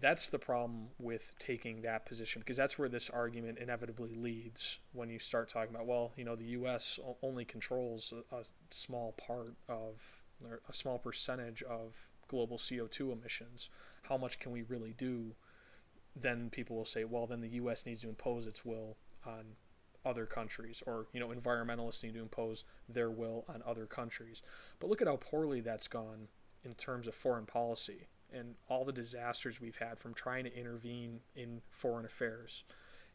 that's 0.00 0.28
the 0.28 0.38
problem 0.38 0.88
with 0.98 1.34
taking 1.38 1.82
that 1.82 2.06
position 2.06 2.40
because 2.40 2.56
that's 2.56 2.78
where 2.78 2.88
this 2.88 3.10
argument 3.10 3.58
inevitably 3.58 4.14
leads 4.14 4.78
when 4.92 5.10
you 5.10 5.18
start 5.18 5.48
talking 5.48 5.74
about 5.74 5.86
well 5.86 6.12
you 6.16 6.24
know 6.24 6.36
the 6.36 6.44
US 6.44 7.00
only 7.22 7.44
controls 7.44 8.12
a, 8.32 8.36
a 8.36 8.44
small 8.70 9.12
part 9.12 9.54
of 9.68 10.22
or 10.44 10.60
a 10.68 10.72
small 10.72 10.98
percentage 10.98 11.62
of 11.62 12.06
global 12.28 12.58
CO2 12.58 13.12
emissions 13.12 13.68
how 14.02 14.16
much 14.16 14.38
can 14.38 14.52
we 14.52 14.62
really 14.62 14.92
do 14.96 15.34
then 16.14 16.48
people 16.50 16.76
will 16.76 16.84
say 16.84 17.04
well 17.04 17.26
then 17.26 17.40
the 17.40 17.48
US 17.50 17.84
needs 17.84 18.02
to 18.02 18.08
impose 18.08 18.46
its 18.46 18.64
will 18.64 18.96
on 19.26 19.56
other 20.04 20.26
countries 20.26 20.82
or 20.86 21.06
you 21.12 21.20
know 21.20 21.28
environmentalists 21.28 22.02
need 22.02 22.14
to 22.14 22.20
impose 22.20 22.64
their 22.88 23.10
will 23.10 23.44
on 23.48 23.62
other 23.66 23.86
countries. 23.86 24.42
But 24.80 24.88
look 24.88 25.02
at 25.02 25.08
how 25.08 25.16
poorly 25.16 25.60
that's 25.60 25.88
gone 25.88 26.28
in 26.64 26.74
terms 26.74 27.06
of 27.06 27.14
foreign 27.14 27.46
policy 27.46 28.08
and 28.32 28.56
all 28.68 28.84
the 28.84 28.92
disasters 28.92 29.60
we've 29.60 29.78
had 29.78 29.98
from 29.98 30.12
trying 30.14 30.44
to 30.44 30.54
intervene 30.54 31.20
in 31.34 31.62
foreign 31.70 32.04
affairs. 32.04 32.64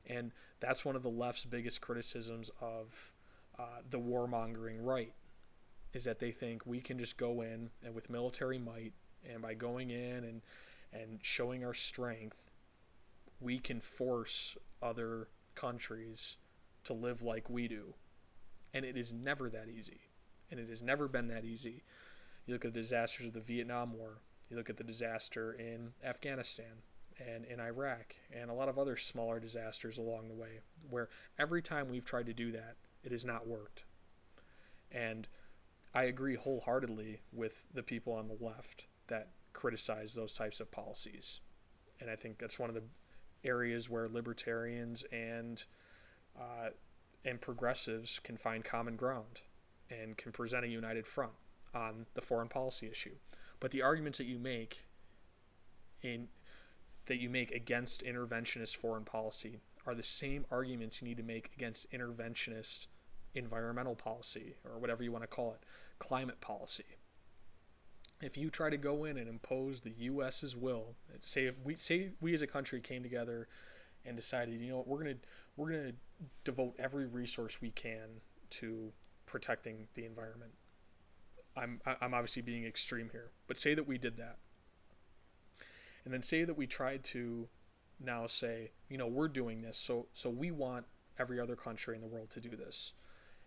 And 0.06 0.32
that's 0.60 0.84
one 0.84 0.96
of 0.96 1.04
the 1.04 1.10
left's 1.10 1.46
biggest 1.46 1.82
criticisms 1.82 2.50
of 2.60 3.14
uh, 3.58 3.82
the 3.88 4.00
warmongering 4.00 4.78
right 4.80 5.14
is 5.94 6.04
that 6.06 6.20
they 6.20 6.32
think 6.32 6.66
we 6.66 6.80
can 6.80 6.98
just 6.98 7.18
go 7.18 7.42
in 7.42 7.70
and 7.84 7.94
with 7.94 8.10
military 8.10 8.58
might 8.58 8.94
and 9.32 9.42
by 9.42 9.54
going 9.54 9.92
in 9.92 10.24
and 10.24 10.42
and 10.92 11.20
showing 11.22 11.64
our 11.64 11.74
strength 11.74 12.52
we 13.40 13.60
can 13.60 13.80
force 13.80 14.58
other 14.82 15.28
countries 15.56 16.38
to 16.86 16.94
live 16.94 17.22
like 17.22 17.50
we 17.50 17.68
do. 17.68 17.96
And 18.74 18.86
it 18.86 18.98
is 18.98 19.14
never 19.14 19.50
that 19.50 19.70
easy. 19.70 20.02
And 20.50 20.60
it 20.60 20.70
has 20.70 20.82
never 20.82 21.08
been 21.08 21.28
that 21.28 21.46
easy. 21.46 21.84
You 22.46 22.54
look 22.54 22.66
at 22.66 22.74
the 22.74 22.82
disasters 22.82 23.28
of 23.28 23.34
the 23.34 23.40
Vietnam 23.40 23.94
War, 23.98 24.22
you 24.50 24.58
look 24.58 24.70
at 24.70 24.78
the 24.78 24.84
disaster 24.84 25.54
in 25.54 25.94
Afghanistan 26.04 26.84
and 27.20 27.46
in 27.46 27.60
Iraq, 27.60 28.16
and 28.32 28.50
a 28.50 28.54
lot 28.54 28.70
of 28.70 28.78
other 28.78 28.98
smaller 28.98 29.40
disasters 29.40 29.98
along 29.98 30.28
the 30.28 30.34
way, 30.34 30.60
where 30.90 31.10
every 31.40 31.62
time 31.62 31.90
we've 31.90 32.06
tried 32.06 32.26
to 32.26 32.34
do 32.34 32.52
that, 32.52 32.76
it 33.04 33.12
has 33.12 33.24
not 33.24 33.48
worked. 33.48 33.86
And 34.92 35.28
I 35.94 36.04
agree 36.04 36.36
wholeheartedly 36.36 37.22
with 37.32 37.64
the 37.74 37.84
people 37.84 38.14
on 38.14 38.28
the 38.28 38.38
left 38.44 38.86
that 39.08 39.30
criticize 39.54 40.14
those 40.14 40.34
types 40.34 40.60
of 40.60 40.72
policies. 40.72 41.40
And 42.00 42.10
I 42.10 42.16
think 42.16 42.40
that's 42.40 42.60
one 42.60 42.70
of 42.70 42.76
the 42.76 42.84
areas 43.44 43.90
where 43.90 44.10
libertarians 44.10 45.04
and 45.12 45.64
uh, 46.40 46.70
and 47.26 47.40
progressives 47.42 48.20
can 48.20 48.38
find 48.38 48.64
common 48.64 48.96
ground 48.96 49.42
and 49.90 50.18
can 50.18 50.32
present 50.32 50.66
a 50.66 50.68
united 50.68 51.08
front 51.08 51.34
on 51.74 52.06
the 52.14 52.22
foreign 52.22 52.50
policy 52.50 52.88
issue. 52.88 53.16
But 53.60 53.72
the 53.72 53.82
arguments 53.82 54.18
that 54.18 54.26
you 54.26 54.40
make 54.40 54.88
in 56.02 56.28
that 57.06 57.18
you 57.18 57.30
make 57.30 57.52
against 57.52 58.04
interventionist 58.04 58.78
foreign 58.78 59.04
policy 59.04 59.60
are 59.86 59.94
the 59.94 60.04
same 60.04 60.46
arguments 60.50 61.02
you 61.02 61.08
need 61.08 61.18
to 61.18 61.24
make 61.24 61.52
against 61.56 61.92
interventionist 61.92 62.88
environmental 63.36 63.96
policy 63.96 64.56
or 64.64 64.78
whatever 64.78 65.04
you 65.04 65.12
want 65.12 65.24
to 65.24 65.28
call 65.28 65.52
it, 65.52 65.60
climate 66.00 66.40
policy. 66.40 66.98
If 68.22 68.38
you 68.38 68.50
try 68.50 68.70
to 68.70 68.78
go 68.78 69.04
in 69.04 69.18
and 69.18 69.28
impose 69.28 69.82
the 69.82 69.94
U.S.'s 69.98 70.56
will, 70.56 70.96
say 71.20 71.46
if 71.46 71.56
we 71.64 71.76
say 71.76 72.12
we 72.22 72.34
as 72.34 72.42
a 72.42 72.48
country 72.48 72.80
came 72.80 73.04
together 73.04 73.50
and 74.06 74.16
decided, 74.16 74.60
you 74.60 74.70
know 74.70 74.78
what, 74.78 74.88
we're 74.88 75.00
gonna 75.00 75.16
we're 75.56 75.72
gonna 75.72 75.94
devote 76.44 76.76
every 76.80 77.06
resource 77.06 77.62
we 77.62 77.72
can 77.72 78.22
to 78.52 78.92
protecting 79.26 79.88
the 79.94 80.06
environment. 80.06 80.52
I'm 81.56 81.82
I'm 81.86 82.14
obviously 82.14 82.42
being 82.42 82.66
extreme 82.66 83.10
here, 83.12 83.32
but 83.48 83.60
say 83.60 83.74
that 83.76 83.88
we 83.88 83.98
did 83.98 84.18
that. 84.18 84.38
And 86.06 86.14
then 86.14 86.22
say 86.22 86.44
that 86.44 86.58
we 86.58 86.68
tried 86.68 87.04
to 87.06 87.48
now 88.00 88.28
say, 88.28 88.72
you 88.90 88.98
know, 88.98 89.08
we're 89.08 89.28
doing 89.28 89.62
this, 89.62 89.78
so 89.78 90.08
so 90.14 90.30
we 90.30 90.52
want 90.52 90.86
every 91.20 91.40
other 91.40 91.56
country 91.56 91.96
in 91.96 92.02
the 92.02 92.08
world 92.08 92.30
to 92.32 92.40
do 92.40 92.56
this. 92.56 92.94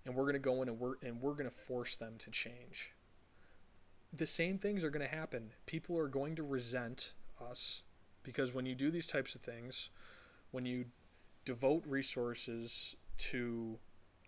And 0.04 0.14
we're 0.14 0.24
to 0.34 0.38
go 0.38 0.62
in 0.62 0.68
and 0.68 0.78
we're 0.78 0.94
and 1.02 1.20
we're 1.20 1.34
to 1.50 1.56
force 1.56 1.96
them 1.96 2.14
to 2.18 2.30
change. 2.30 2.92
The 4.12 4.26
same 4.26 4.58
things 4.58 4.84
are 4.84 4.90
to 5.08 5.14
happen. 5.14 5.52
People 5.66 5.98
are 5.98 6.08
going 6.08 6.36
to 6.36 6.42
resent 6.42 7.12
us 7.40 7.82
because 8.22 8.54
when 8.54 8.66
you 8.66 8.74
do 8.74 8.90
these 8.90 9.06
types 9.06 9.34
of 9.34 9.40
things, 9.40 9.90
when 10.56 10.64
you 10.64 10.86
devote 11.44 11.82
resources 11.86 12.96
to 13.18 13.78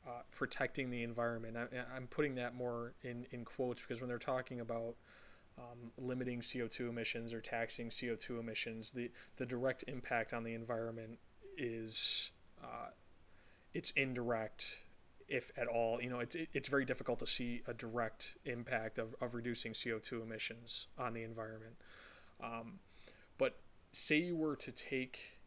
uh, 0.06 0.20
protecting 0.30 0.90
the 0.90 1.02
environment. 1.02 1.56
I, 1.56 1.96
am 1.96 2.06
putting 2.06 2.34
that 2.34 2.54
more 2.54 2.92
in, 3.02 3.24
in 3.30 3.46
quotes 3.46 3.80
because 3.80 4.02
when 4.02 4.08
they're 4.08 4.18
talking 4.18 4.60
about 4.60 4.96
um, 5.56 5.90
limiting 5.96 6.40
CO2 6.40 6.90
emissions 6.90 7.32
or 7.32 7.40
taxing 7.40 7.88
CO2 7.88 8.40
emissions, 8.40 8.90
the, 8.90 9.10
the 9.38 9.46
direct 9.46 9.84
impact 9.88 10.34
on 10.34 10.44
the 10.44 10.52
environment 10.52 11.18
is 11.56 12.30
uh, 12.62 12.90
it's 13.72 13.90
indirect, 13.92 14.84
if 15.28 15.50
at 15.56 15.66
all. 15.66 15.98
You 15.98 16.10
know, 16.10 16.20
it's 16.20 16.36
it's 16.52 16.68
very 16.68 16.84
difficult 16.84 17.20
to 17.20 17.26
see 17.26 17.62
a 17.66 17.72
direct 17.72 18.36
impact 18.44 18.98
of, 18.98 19.14
of 19.22 19.34
reducing 19.34 19.72
CO2 19.72 20.22
emissions 20.22 20.88
on 20.98 21.14
the 21.14 21.22
environment. 21.22 21.76
Um, 22.44 22.80
but 23.38 23.60
say 23.92 24.18
you 24.18 24.36
were 24.36 24.56
to 24.56 24.70
take 24.70 25.37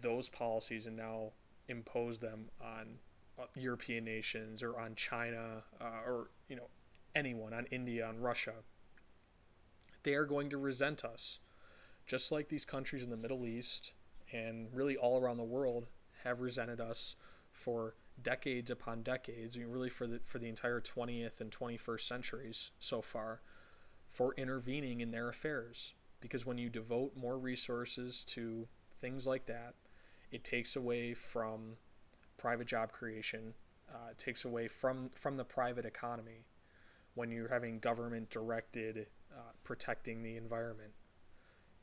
those 0.00 0.28
policies 0.28 0.86
and 0.86 0.96
now 0.96 1.32
impose 1.68 2.18
them 2.18 2.46
on 2.60 2.98
uh, 3.38 3.44
European 3.56 4.04
nations 4.04 4.62
or 4.62 4.78
on 4.78 4.94
China 4.94 5.62
uh, 5.80 6.06
or 6.06 6.30
you 6.48 6.56
know 6.56 6.68
anyone 7.14 7.52
on 7.52 7.66
India 7.66 8.06
on 8.06 8.20
Russia 8.20 8.54
they 10.02 10.14
are 10.14 10.24
going 10.24 10.50
to 10.50 10.58
resent 10.58 11.04
us 11.04 11.38
just 12.06 12.30
like 12.30 12.48
these 12.48 12.64
countries 12.64 13.02
in 13.02 13.10
the 13.10 13.16
Middle 13.16 13.46
East 13.46 13.92
and 14.32 14.68
really 14.72 14.96
all 14.96 15.20
around 15.20 15.36
the 15.36 15.42
world 15.42 15.86
have 16.24 16.40
resented 16.40 16.80
us 16.80 17.16
for 17.52 17.94
decades 18.22 18.70
upon 18.70 19.02
decades 19.02 19.56
I 19.56 19.60
mean, 19.60 19.70
really 19.70 19.88
for 19.88 20.06
the 20.06 20.20
for 20.24 20.38
the 20.38 20.48
entire 20.48 20.80
20th 20.80 21.40
and 21.40 21.50
21st 21.50 22.00
centuries 22.00 22.70
so 22.78 23.02
far 23.02 23.40
for 24.10 24.32
intervening 24.36 25.00
in 25.00 25.10
their 25.10 25.28
affairs. 25.28 25.94
Because 26.20 26.46
when 26.46 26.56
you 26.56 26.70
devote 26.70 27.16
more 27.16 27.36
resources 27.36 28.24
to 28.24 28.68
things 29.04 29.26
like 29.26 29.44
that, 29.44 29.74
it 30.32 30.44
takes 30.44 30.76
away 30.76 31.12
from 31.12 31.76
private 32.38 32.66
job 32.66 32.90
creation, 32.90 33.52
uh, 33.92 34.12
it 34.12 34.18
takes 34.18 34.46
away 34.46 34.66
from, 34.66 35.08
from 35.14 35.36
the 35.36 35.44
private 35.44 35.84
economy 35.84 36.46
when 37.14 37.30
you're 37.30 37.50
having 37.50 37.78
government 37.78 38.30
directed 38.30 39.06
uh, 39.30 39.52
protecting 39.62 40.22
the 40.22 40.38
environment. 40.38 40.92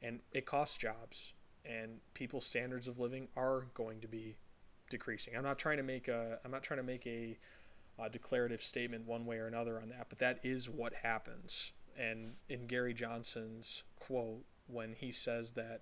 And 0.01 0.21
it 0.31 0.47
costs 0.47 0.77
jobs, 0.77 1.33
and 1.63 1.99
people's 2.15 2.45
standards 2.45 2.87
of 2.87 2.97
living 2.97 3.27
are 3.37 3.67
going 3.75 4.01
to 4.01 4.07
be 4.07 4.37
decreasing. 4.89 5.37
I'm 5.37 5.43
not 5.43 5.59
trying 5.59 5.77
to 5.77 5.83
make 5.83 6.07
a 6.07 6.39
I'm 6.43 6.49
not 6.49 6.63
trying 6.63 6.79
to 6.79 6.83
make 6.83 7.05
a, 7.05 7.37
a 7.99 8.09
declarative 8.09 8.63
statement 8.63 9.05
one 9.05 9.27
way 9.27 9.37
or 9.37 9.45
another 9.45 9.79
on 9.79 9.89
that, 9.89 10.07
but 10.09 10.17
that 10.17 10.39
is 10.41 10.67
what 10.67 10.93
happens. 11.03 11.71
And 11.95 12.33
in 12.49 12.65
Gary 12.65 12.95
Johnson's 12.95 13.83
quote, 13.99 14.43
when 14.65 14.95
he 14.97 15.11
says 15.11 15.51
that 15.51 15.81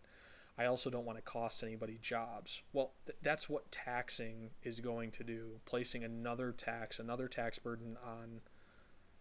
I 0.60 0.66
also 0.66 0.90
don't 0.90 1.06
want 1.06 1.18
to 1.18 1.22
cost 1.22 1.64
anybody 1.64 1.98
jobs. 2.02 2.64
Well, 2.74 2.92
th- 3.06 3.18
that's 3.22 3.48
what 3.48 3.72
taxing 3.72 4.50
is 4.62 4.82
going 4.82 5.12
to 5.12 5.24
do, 5.24 5.62
placing 5.66 6.04
another 6.04 6.52
tax, 6.52 7.00
another 7.00 7.30
tax 7.30 7.58
burden 7.58 7.96
on 8.06 8.42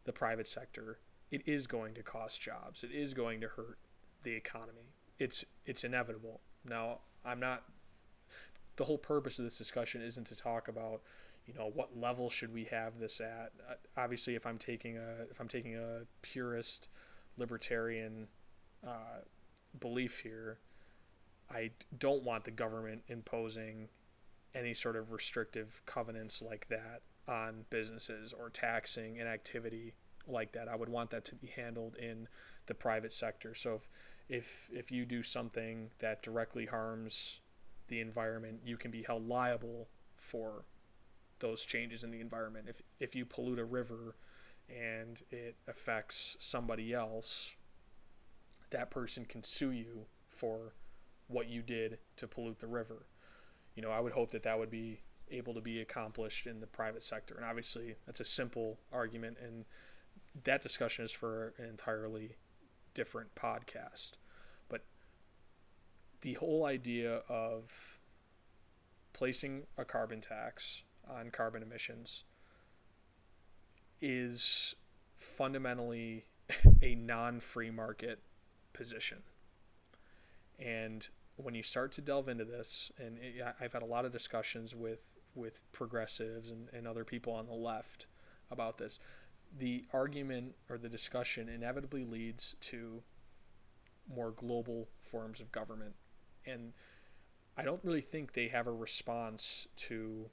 the 0.04 0.12
private 0.12 0.48
sector. 0.48 0.98
It 1.30 1.46
is 1.46 1.68
going 1.68 1.94
to 1.94 2.02
cost 2.02 2.40
jobs. 2.40 2.82
It 2.82 2.90
is 2.90 3.14
going 3.14 3.40
to 3.42 3.48
hurt 3.48 3.78
the 4.24 4.32
economy. 4.32 4.94
It's 5.20 5.44
it's 5.64 5.84
inevitable. 5.84 6.40
Now, 6.64 6.98
I'm 7.24 7.38
not 7.38 7.62
the 8.74 8.84
whole 8.84 8.98
purpose 8.98 9.38
of 9.38 9.44
this 9.44 9.58
discussion 9.58 10.02
isn't 10.02 10.26
to 10.28 10.36
talk 10.36 10.66
about, 10.66 11.02
you 11.46 11.54
know, 11.54 11.70
what 11.72 11.96
level 11.96 12.30
should 12.30 12.52
we 12.52 12.64
have 12.64 12.98
this 12.98 13.20
at. 13.20 13.52
Uh, 13.68 13.74
obviously, 13.96 14.34
if 14.34 14.44
I'm 14.44 14.58
taking 14.58 14.96
a 14.96 15.30
if 15.30 15.40
I'm 15.40 15.48
taking 15.48 15.76
a 15.76 16.00
purist 16.22 16.88
libertarian 17.36 18.26
uh, 18.84 19.20
belief 19.78 20.20
here, 20.20 20.58
I 21.50 21.70
don't 21.96 22.22
want 22.22 22.44
the 22.44 22.50
government 22.50 23.02
imposing 23.08 23.88
any 24.54 24.74
sort 24.74 24.96
of 24.96 25.12
restrictive 25.12 25.82
covenants 25.86 26.42
like 26.42 26.68
that 26.68 27.02
on 27.26 27.64
businesses 27.70 28.32
or 28.32 28.50
taxing 28.50 29.18
an 29.18 29.26
activity 29.26 29.94
like 30.26 30.52
that. 30.52 30.68
I 30.68 30.76
would 30.76 30.88
want 30.88 31.10
that 31.10 31.24
to 31.26 31.34
be 31.34 31.48
handled 31.48 31.96
in 31.96 32.28
the 32.66 32.74
private 32.74 33.12
sector. 33.12 33.54
So 33.54 33.74
if 33.74 33.88
if 34.28 34.70
if 34.72 34.92
you 34.92 35.04
do 35.04 35.22
something 35.22 35.90
that 36.00 36.22
directly 36.22 36.66
harms 36.66 37.40
the 37.88 38.00
environment, 38.00 38.60
you 38.64 38.76
can 38.76 38.90
be 38.90 39.02
held 39.02 39.26
liable 39.26 39.88
for 40.16 40.64
those 41.38 41.64
changes 41.64 42.04
in 42.04 42.10
the 42.10 42.20
environment. 42.20 42.66
If 42.68 42.82
if 43.00 43.14
you 43.14 43.24
pollute 43.24 43.58
a 43.58 43.64
river 43.64 44.16
and 44.68 45.22
it 45.30 45.56
affects 45.66 46.36
somebody 46.38 46.92
else, 46.92 47.54
that 48.70 48.90
person 48.90 49.24
can 49.24 49.42
sue 49.44 49.70
you 49.70 50.06
for 50.28 50.74
what 51.28 51.48
you 51.48 51.62
did 51.62 51.98
to 52.16 52.26
pollute 52.26 52.58
the 52.58 52.66
river. 52.66 53.06
You 53.74 53.82
know, 53.82 53.90
I 53.90 54.00
would 54.00 54.12
hope 54.12 54.32
that 54.32 54.42
that 54.42 54.58
would 54.58 54.70
be 54.70 55.02
able 55.30 55.54
to 55.54 55.60
be 55.60 55.80
accomplished 55.80 56.46
in 56.46 56.60
the 56.60 56.66
private 56.66 57.02
sector. 57.02 57.34
And 57.34 57.44
obviously, 57.44 57.96
that's 58.06 58.20
a 58.20 58.24
simple 58.24 58.80
argument, 58.92 59.36
and 59.42 59.66
that 60.44 60.62
discussion 60.62 61.04
is 61.04 61.12
for 61.12 61.54
an 61.58 61.66
entirely 61.66 62.36
different 62.94 63.34
podcast. 63.34 64.12
But 64.68 64.84
the 66.22 66.34
whole 66.34 66.64
idea 66.64 67.22
of 67.28 67.98
placing 69.12 69.64
a 69.76 69.84
carbon 69.84 70.20
tax 70.20 70.82
on 71.08 71.30
carbon 71.30 71.62
emissions 71.62 72.24
is 74.00 74.74
fundamentally 75.18 76.26
a 76.82 76.94
non 76.94 77.40
free 77.40 77.70
market 77.70 78.20
position. 78.72 79.18
And 80.58 81.08
when 81.44 81.54
you 81.54 81.62
start 81.62 81.92
to 81.92 82.00
delve 82.00 82.28
into 82.28 82.44
this, 82.44 82.90
and 82.98 83.18
it, 83.18 83.42
I've 83.60 83.72
had 83.72 83.82
a 83.82 83.86
lot 83.86 84.04
of 84.04 84.12
discussions 84.12 84.74
with 84.74 85.18
with 85.34 85.60
progressives 85.72 86.50
and, 86.50 86.68
and 86.72 86.86
other 86.86 87.04
people 87.04 87.32
on 87.32 87.46
the 87.46 87.54
left 87.54 88.06
about 88.50 88.78
this, 88.78 88.98
the 89.56 89.84
argument 89.92 90.54
or 90.68 90.78
the 90.78 90.88
discussion 90.88 91.48
inevitably 91.48 92.04
leads 92.04 92.56
to 92.60 93.02
more 94.12 94.30
global 94.32 94.88
forms 95.00 95.40
of 95.40 95.52
government. 95.52 95.94
And 96.44 96.72
I 97.56 97.62
don't 97.62 97.84
really 97.84 98.00
think 98.00 98.32
they 98.32 98.48
have 98.48 98.66
a 98.66 98.72
response 98.72 99.68
to 99.76 100.30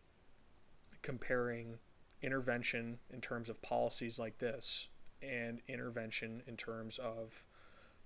comparing 1.02 1.78
intervention 2.22 2.98
in 3.14 3.22
terms 3.22 3.50
of 3.50 3.62
policies 3.62 4.18
like 4.18 4.40
this 4.40 4.88
and 5.22 5.62
intervention 5.68 6.42
in 6.48 6.58
terms 6.58 6.98
of 6.98 7.44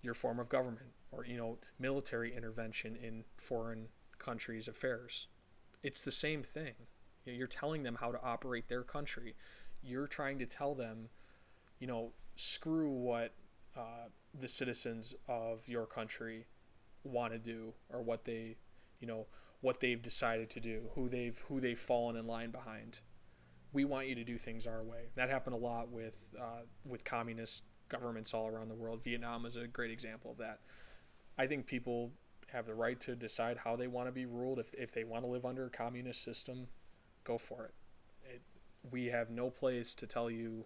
your 0.01 0.13
form 0.13 0.39
of 0.39 0.49
government 0.49 0.91
or 1.11 1.25
you 1.25 1.37
know 1.37 1.57
military 1.79 2.35
intervention 2.35 2.95
in 2.95 3.23
foreign 3.37 3.87
countries 4.17 4.67
affairs. 4.67 5.27
It's 5.83 6.01
the 6.01 6.11
same 6.11 6.43
thing. 6.43 6.73
You're 7.25 7.47
telling 7.47 7.83
them 7.83 7.97
how 7.99 8.11
to 8.11 8.21
operate 8.21 8.69
their 8.69 8.83
country. 8.83 9.35
You're 9.83 10.07
trying 10.07 10.39
to 10.39 10.45
tell 10.45 10.75
them 10.75 11.09
you 11.79 11.87
know 11.87 12.11
screw 12.35 12.91
what 12.91 13.33
uh, 13.75 14.09
the 14.39 14.47
citizens 14.47 15.13
of 15.27 15.67
your 15.67 15.85
country 15.85 16.45
want 17.03 17.33
to 17.33 17.39
do 17.39 17.73
or 17.89 18.01
what 18.01 18.25
they 18.25 18.57
you 18.99 19.07
know 19.07 19.25
what 19.61 19.79
they've 19.79 20.01
decided 20.01 20.49
to 20.49 20.59
do 20.59 20.83
who 20.95 21.09
they've 21.09 21.37
who 21.47 21.59
they've 21.59 21.79
fallen 21.79 22.15
in 22.15 22.27
line 22.27 22.51
behind. 22.51 22.99
We 23.71 23.85
want 23.85 24.07
you 24.07 24.15
to 24.15 24.23
do 24.23 24.37
things 24.39 24.65
our 24.65 24.83
way. 24.83 25.09
That 25.15 25.29
happened 25.29 25.53
a 25.53 25.59
lot 25.59 25.89
with 25.89 26.17
uh, 26.39 26.63
with 26.85 27.03
communist 27.03 27.63
governments 27.87 28.33
all 28.33 28.47
around 28.47 28.69
the 28.69 28.75
world. 28.75 29.03
Vietnam 29.03 29.45
is 29.45 29.55
a 29.55 29.67
great 29.67 29.91
example 29.91 30.31
of 30.31 30.37
that. 30.37 30.59
I 31.39 31.47
think 31.47 31.65
people 31.65 32.11
have 32.51 32.65
the 32.65 32.75
right 32.75 32.99
to 32.99 33.15
decide 33.15 33.57
how 33.57 33.77
they 33.77 33.87
want 33.87 34.09
to 34.09 34.11
be 34.11 34.25
ruled. 34.25 34.59
If, 34.59 34.73
if 34.73 34.93
they 34.93 35.05
want 35.05 35.23
to 35.23 35.29
live 35.29 35.45
under 35.45 35.67
a 35.67 35.69
communist 35.69 36.21
system, 36.21 36.67
go 37.23 37.37
for 37.37 37.63
it. 37.65 37.73
it. 38.35 38.41
We 38.91 39.05
have 39.05 39.29
no 39.29 39.49
place 39.49 39.93
to 39.95 40.05
tell 40.05 40.29
you 40.29 40.65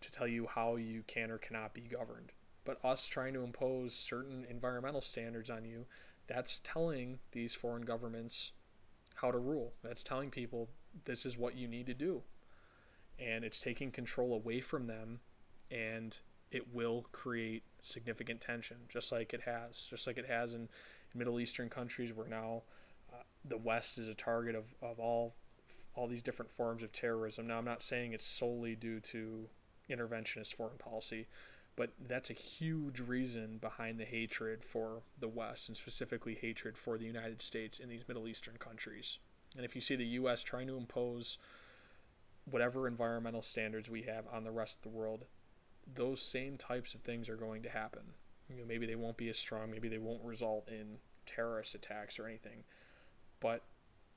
to 0.00 0.10
tell 0.10 0.26
you 0.26 0.46
how 0.46 0.76
you 0.76 1.02
can 1.06 1.30
or 1.30 1.38
cannot 1.38 1.74
be 1.74 1.82
governed. 1.82 2.32
But 2.64 2.82
us 2.84 3.06
trying 3.06 3.34
to 3.34 3.42
impose 3.42 3.94
certain 3.94 4.46
environmental 4.48 5.00
standards 5.00 5.50
on 5.50 5.64
you, 5.64 5.86
that's 6.26 6.60
telling 6.62 7.18
these 7.32 7.54
foreign 7.54 7.84
governments 7.84 8.52
how 9.16 9.30
to 9.30 9.38
rule. 9.38 9.74
That's 9.82 10.02
telling 10.02 10.30
people 10.30 10.68
this 11.04 11.24
is 11.24 11.38
what 11.38 11.56
you 11.56 11.68
need 11.68 11.86
to 11.86 11.94
do. 11.94 12.22
And 13.18 13.44
it's 13.44 13.60
taking 13.60 13.90
control 13.90 14.34
away 14.34 14.60
from 14.60 14.86
them 14.86 15.20
and 15.70 16.18
it 16.50 16.72
will 16.72 17.06
create 17.12 17.62
significant 17.82 18.40
tension, 18.40 18.76
just 18.88 19.12
like 19.12 19.34
it 19.34 19.42
has, 19.42 19.86
just 19.90 20.06
like 20.06 20.18
it 20.18 20.26
has 20.26 20.54
in 20.54 20.68
Middle 21.14 21.40
Eastern 21.40 21.68
countries, 21.68 22.12
where 22.12 22.28
now 22.28 22.62
uh, 23.12 23.22
the 23.44 23.56
West 23.56 23.98
is 23.98 24.08
a 24.08 24.14
target 24.14 24.54
of, 24.54 24.74
of 24.82 24.98
all 24.98 25.34
all 25.96 26.08
these 26.08 26.22
different 26.22 26.50
forms 26.50 26.82
of 26.82 26.92
terrorism. 26.92 27.46
Now, 27.46 27.58
I'm 27.58 27.64
not 27.64 27.82
saying 27.82 28.12
it's 28.12 28.26
solely 28.26 28.74
due 28.74 29.00
to 29.00 29.48
interventionist 29.88 30.54
foreign 30.54 30.76
policy, 30.76 31.28
but 31.76 31.90
that's 32.08 32.30
a 32.30 32.34
huge 32.34 33.00
reason 33.00 33.58
behind 33.58 33.98
the 33.98 34.04
hatred 34.04 34.64
for 34.64 35.02
the 35.18 35.28
West 35.28 35.68
and 35.68 35.76
specifically 35.76 36.34
hatred 36.34 36.76
for 36.76 36.98
the 36.98 37.04
United 37.04 37.42
States 37.42 37.78
in 37.78 37.88
these 37.88 38.06
Middle 38.06 38.28
Eastern 38.28 38.56
countries. 38.58 39.18
And 39.56 39.64
if 39.64 39.74
you 39.74 39.80
see 39.80 39.96
the 39.96 40.04
U.S. 40.04 40.42
trying 40.42 40.66
to 40.66 40.76
impose 40.76 41.38
whatever 42.50 42.86
environmental 42.86 43.42
standards 43.42 43.88
we 43.88 44.02
have 44.02 44.24
on 44.32 44.44
the 44.44 44.50
rest 44.50 44.78
of 44.78 44.82
the 44.82 44.96
world, 44.96 45.24
those 45.92 46.20
same 46.20 46.56
types 46.56 46.94
of 46.94 47.00
things 47.00 47.28
are 47.28 47.36
going 47.36 47.62
to 47.62 47.68
happen. 47.68 48.14
You 48.48 48.56
know, 48.56 48.64
maybe 48.66 48.86
they 48.86 48.94
won't 48.94 49.16
be 49.16 49.28
as 49.28 49.38
strong, 49.38 49.70
maybe 49.70 49.88
they 49.88 49.98
won't 49.98 50.24
result 50.24 50.68
in 50.68 50.98
terrorist 51.26 51.74
attacks 51.74 52.18
or 52.18 52.26
anything. 52.26 52.64
But 53.40 53.62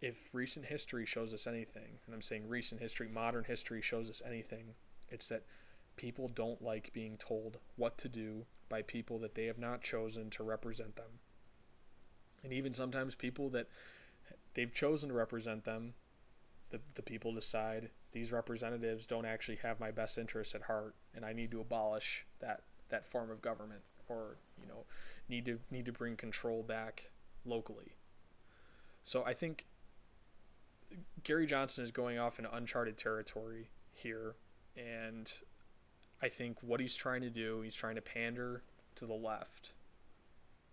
if 0.02 0.30
recent 0.34 0.66
history 0.66 1.06
shows 1.06 1.34
us 1.34 1.48
anything, 1.48 2.00
and 2.06 2.14
I'm 2.14 2.22
saying 2.22 2.48
recent 2.48 2.82
history, 2.82 3.08
modern 3.08 3.46
history 3.46 3.82
shows 3.82 4.10
us 4.10 4.22
anything, 4.26 4.76
it's 5.10 5.28
that 5.30 5.44
people 5.96 6.28
don't 6.28 6.62
like 6.62 6.94
being 6.94 7.18
told 7.18 7.58
what 7.76 7.98
to 7.98 8.10
do 8.10 8.46
by 8.70 8.82
people 8.82 9.18
that 9.20 9.36
they 9.36 9.46
have 9.46 9.58
not 9.58 9.82
chosen 9.82 10.30
to 10.30 10.44
represent 10.44 10.96
them. 10.96 11.20
And 12.44 12.54
even 12.54 12.74
sometimes 12.74 13.16
people 13.16 13.50
that 13.50 13.68
they've 14.54 14.74
chosen 14.74 15.10
to 15.10 15.16
represent 15.16 15.66
them, 15.66 15.94
the, 16.70 16.80
the 16.96 17.02
people 17.02 17.34
decide 17.34 17.90
these 18.18 18.32
representatives 18.32 19.06
don't 19.06 19.26
actually 19.26 19.58
have 19.58 19.80
my 19.80 19.92
best 19.92 20.18
interests 20.18 20.56
at 20.56 20.64
heart, 20.64 20.96
and 21.14 21.24
I 21.24 21.34
need 21.34 21.52
to 21.52 21.62
abolish 21.62 22.26
that 22.40 22.64
that 22.90 23.06
form 23.06 23.30
of 23.30 23.42
government, 23.42 23.82
or 24.10 24.38
you 24.60 24.68
know, 24.68 24.86
need 25.30 25.46
to 25.46 25.60
need 25.70 25.86
to 25.86 25.92
bring 25.92 26.16
control 26.16 26.64
back 26.64 27.12
locally. 27.46 27.96
So 29.04 29.24
I 29.24 29.34
think 29.34 29.68
Gary 31.24 31.46
Johnson 31.46 31.84
is 31.84 31.92
going 31.92 32.18
off 32.18 32.40
in 32.40 32.48
uncharted 32.48 32.98
territory 32.98 33.70
here, 33.94 34.36
and 34.76 35.32
I 36.20 36.30
think 36.30 36.58
what 36.64 36.80
he's 36.80 36.96
trying 36.96 37.22
to 37.22 37.30
do, 37.30 37.62
he's 37.62 37.76
trying 37.76 37.96
to 37.96 38.02
pander 38.02 38.64
to 38.96 39.06
the 39.06 39.14
left 39.14 39.74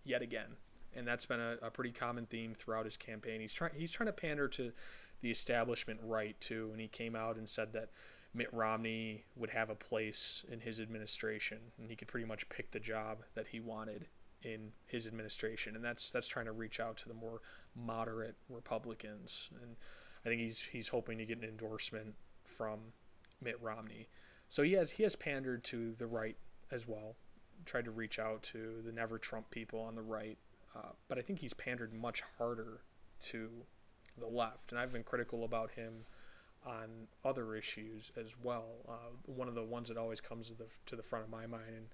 yet 0.02 0.22
again. 0.22 0.56
And 0.96 1.06
that's 1.06 1.26
been 1.26 1.40
a, 1.40 1.56
a 1.60 1.70
pretty 1.70 1.90
common 1.90 2.24
theme 2.24 2.54
throughout 2.54 2.86
his 2.86 2.96
campaign. 2.96 3.42
He's 3.42 3.52
trying 3.52 3.72
he's 3.76 3.92
trying 3.92 4.06
to 4.06 4.12
pander 4.12 4.48
to 4.48 4.72
the 5.24 5.30
establishment 5.30 5.98
right 6.02 6.38
too, 6.38 6.68
and 6.70 6.80
he 6.82 6.86
came 6.86 7.16
out 7.16 7.36
and 7.36 7.48
said 7.48 7.72
that 7.72 7.88
Mitt 8.34 8.52
Romney 8.52 9.24
would 9.34 9.50
have 9.50 9.70
a 9.70 9.74
place 9.74 10.44
in 10.52 10.60
his 10.60 10.78
administration, 10.78 11.58
and 11.78 11.88
he 11.88 11.96
could 11.96 12.08
pretty 12.08 12.26
much 12.26 12.46
pick 12.50 12.72
the 12.72 12.78
job 12.78 13.20
that 13.34 13.46
he 13.46 13.58
wanted 13.58 14.08
in 14.42 14.72
his 14.86 15.06
administration, 15.06 15.76
and 15.76 15.82
that's 15.82 16.10
that's 16.10 16.26
trying 16.26 16.44
to 16.44 16.52
reach 16.52 16.78
out 16.78 16.98
to 16.98 17.08
the 17.08 17.14
more 17.14 17.40
moderate 17.74 18.36
Republicans, 18.50 19.48
and 19.62 19.76
I 20.26 20.28
think 20.28 20.42
he's 20.42 20.60
he's 20.60 20.88
hoping 20.88 21.16
to 21.16 21.24
get 21.24 21.38
an 21.38 21.44
endorsement 21.44 22.16
from 22.44 22.92
Mitt 23.42 23.56
Romney. 23.62 24.08
So 24.50 24.62
he 24.62 24.74
has 24.74 24.90
he 24.90 25.04
has 25.04 25.16
pandered 25.16 25.64
to 25.64 25.94
the 25.94 26.06
right 26.06 26.36
as 26.70 26.86
well, 26.86 27.16
tried 27.64 27.86
to 27.86 27.90
reach 27.90 28.18
out 28.18 28.42
to 28.42 28.82
the 28.84 28.92
never 28.92 29.16
Trump 29.16 29.48
people 29.48 29.80
on 29.80 29.94
the 29.94 30.02
right, 30.02 30.36
uh, 30.76 30.90
but 31.08 31.16
I 31.16 31.22
think 31.22 31.38
he's 31.38 31.54
pandered 31.54 31.94
much 31.94 32.22
harder 32.36 32.82
to 33.20 33.64
the 34.18 34.26
left, 34.26 34.70
and 34.70 34.78
I've 34.78 34.92
been 34.92 35.02
critical 35.02 35.44
about 35.44 35.72
him 35.72 36.06
on 36.66 37.08
other 37.24 37.54
issues 37.54 38.10
as 38.16 38.34
well. 38.42 38.66
Uh, 38.88 39.12
one 39.26 39.48
of 39.48 39.54
the 39.54 39.62
ones 39.62 39.88
that 39.88 39.96
always 39.96 40.20
comes 40.20 40.48
to 40.48 40.54
the 40.54 40.66
to 40.86 40.96
the 40.96 41.02
front 41.02 41.24
of 41.24 41.30
my 41.30 41.46
mind, 41.46 41.74
and 41.76 41.86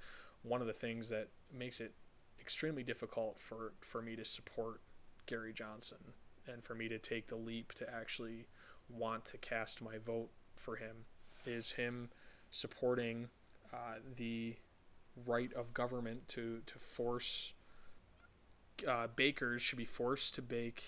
one 0.43 0.61
of 0.61 0.67
the 0.67 0.73
things 0.73 1.09
that 1.09 1.29
makes 1.53 1.81
it 1.81 1.93
extremely 2.41 2.83
difficult 2.83 3.39
for 3.39 3.73
for 3.81 4.03
me 4.03 4.17
to 4.17 4.25
support 4.25 4.81
Gary 5.27 5.53
Johnson 5.53 5.99
and 6.47 6.65
for 6.65 6.75
me 6.75 6.89
to 6.89 6.99
take 6.99 7.29
the 7.29 7.37
leap 7.37 7.73
to 7.75 7.89
actually 7.93 8.47
want 8.89 9.25
to 9.27 9.39
cast 9.39 9.83
my 9.83 9.99
vote 9.99 10.31
for 10.57 10.77
him 10.77 11.05
is 11.47 11.73
him 11.73 12.11
supporting 12.51 13.29
uh, 13.73 13.99
the 14.17 14.57
right 15.27 15.53
of 15.53 15.75
government 15.75 16.29
to 16.29 16.61
to 16.67 16.79
force 16.79 17.53
uh, 18.89 19.07
bakers 19.15 19.63
should 19.63 19.79
be 19.79 19.85
forced 19.85 20.35
to 20.35 20.43
bake 20.43 20.83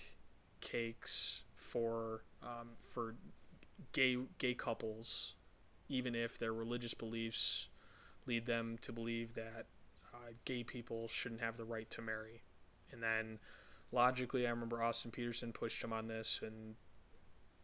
cakes 0.62 1.42
for 1.54 2.22
um, 2.42 2.70
for 2.94 3.14
gay 3.92 4.16
gay 4.38 4.54
couples, 4.54 5.34
even 5.90 6.14
if 6.14 6.38
their 6.38 6.54
religious 6.54 6.94
beliefs 6.94 7.68
lead 8.26 8.46
them 8.46 8.78
to 8.80 8.92
believe 8.92 9.34
that 9.34 9.66
uh, 10.14 10.32
gay 10.46 10.62
people 10.62 11.08
shouldn't 11.08 11.42
have 11.42 11.58
the 11.58 11.64
right 11.64 11.90
to 11.90 12.00
marry. 12.00 12.42
And 12.90 13.02
then 13.02 13.38
logically, 13.90 14.46
I 14.46 14.50
remember 14.50 14.82
Austin 14.82 15.10
Petersen 15.10 15.52
pushed 15.52 15.82
him 15.82 15.92
on 15.92 16.06
this, 16.08 16.40
and 16.42 16.76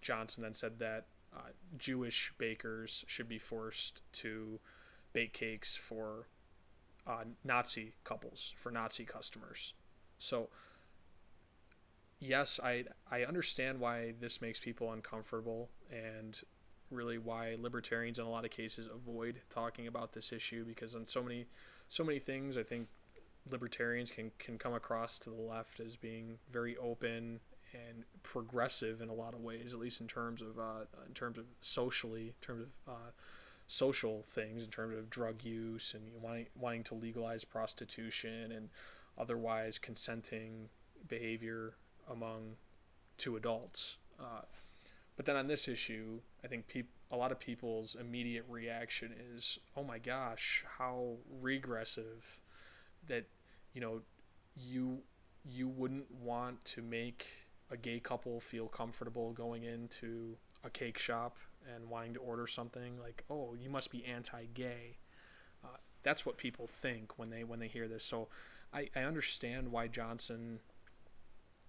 Johnson 0.00 0.42
then 0.42 0.54
said 0.54 0.78
that 0.78 1.06
uh, 1.34 1.50
Jewish 1.76 2.32
bakers 2.38 3.04
should 3.06 3.28
be 3.28 3.38
forced 3.38 4.02
to 4.12 4.60
bake 5.12 5.32
cakes 5.32 5.76
for 5.76 6.26
uh, 7.06 7.24
Nazi 7.44 7.94
couples, 8.04 8.54
for 8.56 8.70
Nazi 8.70 9.04
customers. 9.04 9.74
So, 10.18 10.48
yes, 12.20 12.60
I 12.62 12.84
I 13.10 13.24
understand 13.24 13.80
why 13.80 14.14
this 14.20 14.40
makes 14.40 14.60
people 14.60 14.92
uncomfortable, 14.92 15.70
and 15.90 16.38
really 16.90 17.18
why 17.18 17.56
libertarians 17.58 18.18
in 18.18 18.24
a 18.24 18.30
lot 18.30 18.44
of 18.44 18.50
cases 18.50 18.88
avoid 18.92 19.42
talking 19.50 19.86
about 19.86 20.12
this 20.14 20.32
issue 20.32 20.64
because 20.64 20.94
on 20.94 21.06
so 21.06 21.22
many 21.22 21.46
so 21.86 22.02
many 22.02 22.18
things 22.18 22.56
I 22.56 22.62
think 22.62 22.88
libertarians 23.50 24.10
can 24.10 24.30
can 24.38 24.58
come 24.58 24.74
across 24.74 25.18
to 25.20 25.30
the 25.30 25.36
left 25.36 25.80
as 25.80 25.96
being 25.96 26.38
very 26.50 26.76
open 26.76 27.40
and 27.74 28.04
progressive 28.22 29.02
in 29.02 29.10
a 29.10 29.14
lot 29.14 29.34
of 29.34 29.40
ways, 29.40 29.74
at 29.74 29.78
least 29.78 30.00
in 30.00 30.06
terms 30.06 30.40
of 30.40 30.58
uh, 30.58 30.84
in 31.06 31.14
terms 31.14 31.38
of 31.38 31.44
socially, 31.60 32.28
in 32.28 32.34
terms 32.40 32.62
of 32.62 32.92
uh, 32.92 33.10
social 33.66 34.22
things, 34.22 34.64
in 34.64 34.70
terms 34.70 34.96
of 34.96 35.10
drug 35.10 35.44
use 35.44 35.94
and 35.94 36.06
you 36.06 36.12
know, 36.12 36.18
wanting 36.22 36.46
wanting 36.54 36.84
to 36.84 36.94
legalize 36.94 37.44
prostitution 37.44 38.52
and 38.52 38.70
otherwise 39.18 39.78
consenting 39.78 40.68
behavior 41.06 41.74
among 42.10 42.56
two 43.16 43.36
adults. 43.36 43.96
Uh, 44.18 44.42
but 45.16 45.26
then 45.26 45.36
on 45.36 45.48
this 45.48 45.66
issue, 45.68 46.20
I 46.44 46.46
think 46.48 46.68
peop- 46.68 46.90
a 47.10 47.16
lot 47.16 47.32
of 47.32 47.40
people's 47.40 47.94
immediate 47.94 48.44
reaction 48.48 49.12
is, 49.34 49.58
"Oh 49.76 49.82
my 49.82 49.98
gosh, 49.98 50.64
how 50.78 51.18
regressive 51.40 52.40
that 53.06 53.26
you 53.72 53.80
know 53.80 54.02
you 54.56 55.02
you 55.44 55.68
wouldn't 55.68 56.10
want 56.10 56.64
to 56.64 56.82
make 56.82 57.26
a 57.70 57.76
gay 57.76 58.00
couple 58.00 58.40
feel 58.40 58.68
comfortable 58.68 59.32
going 59.32 59.64
into 59.64 60.36
a 60.64 60.70
cake 60.70 60.98
shop 60.98 61.36
and 61.74 61.88
wanting 61.88 62.14
to 62.14 62.20
order 62.20 62.46
something 62.46 62.98
like, 63.00 63.24
"Oh, 63.30 63.54
you 63.54 63.70
must 63.70 63.90
be 63.90 64.04
anti-gay." 64.04 64.98
Uh, 65.64 65.76
that's 66.02 66.24
what 66.24 66.36
people 66.36 66.66
think 66.66 67.18
when 67.18 67.30
they 67.30 67.44
when 67.44 67.58
they 67.58 67.68
hear 67.68 67.88
this. 67.88 68.04
So 68.04 68.28
I, 68.72 68.88
I 68.94 69.00
understand 69.00 69.72
why 69.72 69.88
Johnson 69.88 70.60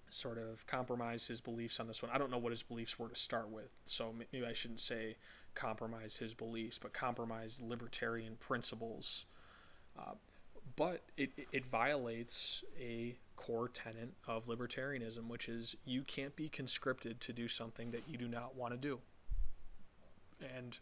sort 0.10 0.38
of 0.38 0.66
compromise 0.68 1.28
his 1.28 1.42
beliefs 1.42 1.80
on 1.80 1.88
this 1.88 2.02
one. 2.02 2.12
I 2.14 2.18
don't 2.18 2.32
know 2.32 2.38
what 2.38 2.52
his 2.52 2.64
beliefs 2.64 2.98
were 2.98 3.10
to 3.10 3.16
start 3.16 3.50
with, 3.50 3.70
so 3.86 4.14
maybe 4.14 4.46
I 4.46 4.54
shouldn't 4.54 4.82
say 4.82 5.18
compromise 5.56 6.18
his 6.18 6.34
beliefs, 6.34 6.78
but 6.78 6.94
compromise 6.94 7.60
libertarian 7.62 8.38
principles. 8.40 9.26
Uh, 9.98 10.14
but 10.76 11.04
it, 11.18 11.32
it 11.52 11.66
violates 11.66 12.64
a 12.80 13.16
core 13.36 13.68
tenet 13.68 14.14
of 14.28 14.48
libertarianism, 14.48 15.28
which 15.28 15.50
is 15.50 15.76
you 15.86 16.04
can't 16.04 16.36
be 16.36 16.50
conscripted 16.50 17.20
to 17.22 17.34
do 17.34 17.48
something 17.48 17.92
that 17.92 18.04
you 18.08 18.18
do 18.18 18.28
not 18.28 18.56
want 18.56 18.74
to 18.74 18.78
do. 18.78 19.00
And 20.56 20.78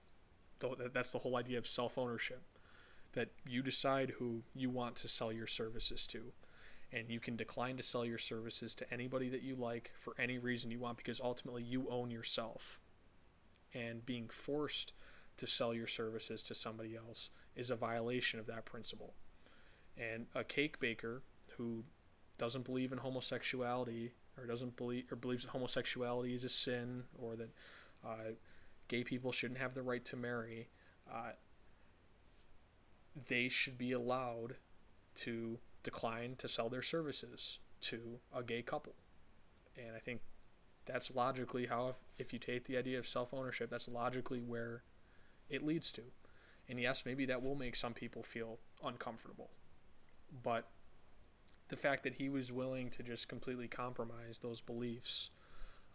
that's 0.94 1.12
the 1.12 1.20
whole 1.20 1.38
idea 1.38 1.58
of 1.58 1.68
self 1.68 1.98
ownership 1.98 2.42
that 3.14 3.30
you 3.48 3.64
decide 3.64 4.12
who 4.20 4.44
you 4.54 4.70
want 4.70 4.96
to 4.98 5.08
sell 5.08 5.32
your 5.32 5.48
services 5.48 6.06
to 6.08 6.34
and 6.92 7.10
you 7.10 7.20
can 7.20 7.36
decline 7.36 7.78
to 7.78 7.84
sell 7.84 8.06
your 8.06 8.18
services 8.18 8.74
to 8.76 8.94
anybody 8.94 9.30
that 9.30 9.42
you 9.42 9.56
like 9.56 9.92
for 10.00 10.14
any 10.18 10.38
reason 10.38 10.72
you 10.72 10.80
want 10.80 10.98
because 10.98 11.20
ultimately 11.20 11.64
you 11.64 11.88
own 11.90 12.10
yourself. 12.12 12.80
And 13.74 14.06
being 14.06 14.30
forced 14.30 14.94
to 15.38 15.48
sell 15.48 15.74
your 15.74 15.88
services 15.88 16.42
to 16.44 16.56
somebody 16.56 16.96
else 16.96 17.30
is 17.56 17.70
a 17.70 17.76
violation 17.76 18.40
of 18.40 18.48
that 18.48 18.66
principle. 18.66 19.14
And 19.98 20.28
a 20.34 20.44
cake 20.44 20.80
baker 20.80 21.24
who 21.58 21.84
doesn't 22.38 22.66
believe 22.66 22.92
in 22.92 23.00
homosexuality 23.00 24.14
or 24.38 24.46
doesn't 24.46 24.78
believe 24.78 25.06
or 25.12 25.16
believes 25.16 25.44
that 25.44 25.52
homosexuality 25.52 26.34
is 26.34 26.44
a 26.44 26.50
sin 26.50 27.04
or 27.18 27.36
that 27.36 27.50
uh, 28.06 28.32
gay 28.88 29.04
people 29.04 29.32
shouldn't 29.32 29.60
have 29.60 29.74
the 29.74 29.82
right 29.82 30.06
to 30.06 30.16
marry, 30.16 30.70
uh, 31.12 31.32
they 33.28 33.50
should 33.50 33.78
be 33.78 33.92
allowed 33.92 34.56
to 35.16 35.60
decline 35.84 36.36
to 36.38 36.48
sell 36.48 36.70
their 36.70 36.82
services 36.82 37.60
to 37.82 38.20
a 38.36 38.44
gay 38.44 38.62
couple. 38.62 38.96
And 39.78 39.96
I 39.96 40.00
think 40.00 40.22
that's 40.86 41.14
logically 41.14 41.68
how, 41.68 41.90
if, 41.90 41.96
if 42.18 42.34
you 42.34 42.40
take 42.40 42.66
the 42.66 42.78
idea 42.78 42.98
of 43.00 43.08
self 43.08 43.34
ownership, 43.34 43.70
that's 43.70 43.88
logically 43.88 44.40
where 44.40 44.84
it 45.50 45.66
leads 45.66 45.92
to. 45.94 46.02
And 46.70 46.80
yes, 46.80 47.04
maybe 47.06 47.26
that 47.26 47.42
will 47.42 47.56
make 47.56 47.76
some 47.76 47.94
people 47.94 48.24
feel 48.24 48.60
uncomfortable. 48.84 49.52
But 50.44 50.68
the 51.70 51.78
fact 51.78 52.04
that 52.04 52.16
he 52.16 52.30
was 52.30 52.52
willing 52.52 52.90
to 52.92 53.04
just 53.04 53.28
completely 53.28 53.68
compromise 53.68 54.40
those 54.40 54.62
beliefs 54.62 55.30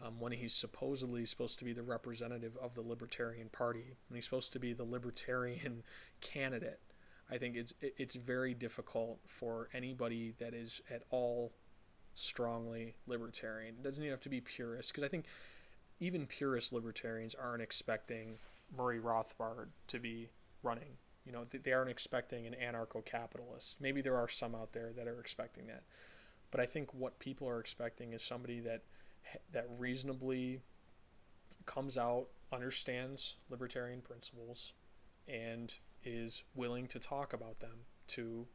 um, 0.04 0.18
when 0.18 0.32
he's 0.32 0.54
supposedly 0.54 1.24
supposed 1.24 1.58
to 1.58 1.64
be 1.64 1.72
the 1.72 1.82
representative 1.82 2.56
of 2.60 2.74
the 2.74 2.80
Libertarian 2.80 3.48
Party, 3.50 3.96
when 4.08 4.16
he's 4.16 4.24
supposed 4.24 4.52
to 4.52 4.58
be 4.58 4.72
the 4.72 4.84
Libertarian 4.84 5.82
candidate, 6.20 6.80
I 7.30 7.38
think 7.38 7.56
it's 7.56 7.72
it's 7.80 8.14
very 8.14 8.54
difficult 8.54 9.20
for 9.26 9.68
anybody 9.72 10.34
that 10.38 10.54
is 10.54 10.80
at 10.90 11.02
all 11.10 11.52
strongly 12.14 12.94
libertarian. 13.06 13.76
It 13.78 13.82
doesn't 13.82 14.02
even 14.02 14.12
have 14.12 14.20
to 14.20 14.28
be 14.28 14.40
purist 14.40 14.92
because 14.92 15.04
I 15.04 15.08
think 15.08 15.24
even 16.00 16.26
purist 16.26 16.72
libertarians 16.72 17.34
aren't 17.34 17.62
expecting 17.62 18.38
Murray 18.76 18.98
Rothbard 18.98 19.68
to 19.88 19.98
be 19.98 20.28
running. 20.62 20.98
You 21.24 21.32
know, 21.32 21.46
they 21.50 21.72
aren't 21.72 21.90
expecting 21.90 22.46
an 22.46 22.56
anarcho-capitalist. 22.60 23.80
Maybe 23.80 24.02
there 24.02 24.16
are 24.16 24.28
some 24.28 24.54
out 24.54 24.72
there 24.72 24.92
that 24.96 25.06
are 25.06 25.20
expecting 25.20 25.68
that, 25.68 25.84
but 26.50 26.60
I 26.60 26.66
think 26.66 26.92
what 26.92 27.20
people 27.20 27.48
are 27.48 27.60
expecting 27.60 28.12
is 28.12 28.22
somebody 28.22 28.60
that 28.60 28.82
that 29.52 29.68
reasonably 29.78 30.60
comes 31.64 31.96
out, 31.96 32.26
understands 32.52 33.36
libertarian 33.48 34.00
principles, 34.00 34.72
and 35.28 35.74
is 36.04 36.44
willing 36.54 36.86
to 36.88 36.98
talk 36.98 37.32
about 37.32 37.60
them 37.60 37.86
to 38.08 38.46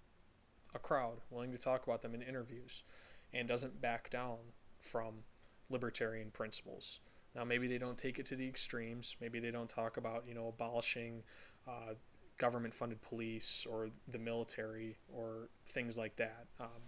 a 0.74 0.80
crowd, 0.80 1.18
willing 1.30 1.52
to 1.52 1.58
talk 1.58 1.86
about 1.86 2.02
them 2.02 2.14
in 2.14 2.22
interviews, 2.22 2.84
and 3.34 3.48
doesn't 3.48 3.82
back 3.82 4.10
down 4.10 4.38
from 4.80 5.24
libertarian 5.70 6.32
principles. 6.32 7.00
Now, 7.36 7.44
maybe 7.44 7.68
they 7.68 7.78
don't 7.78 7.98
take 7.98 8.20
it 8.20 8.26
to 8.28 8.36
the 8.36 8.48
extremes. 8.48 9.16
Maybe 9.22 9.40
they 9.40 9.52
don't 9.52 9.70
talk 9.70 9.98
about, 9.98 10.24
you 10.28 10.34
know, 10.34 10.48
abolishing 10.48 11.24
uh, 11.68 11.94
government 12.38 12.74
funded 12.74 13.02
police 13.02 13.66
or 13.70 13.90
the 14.08 14.20
military 14.20 14.98
or 15.14 15.50
things 15.68 15.98
like 15.98 16.16
that. 16.18 16.46
Um, 16.60 16.82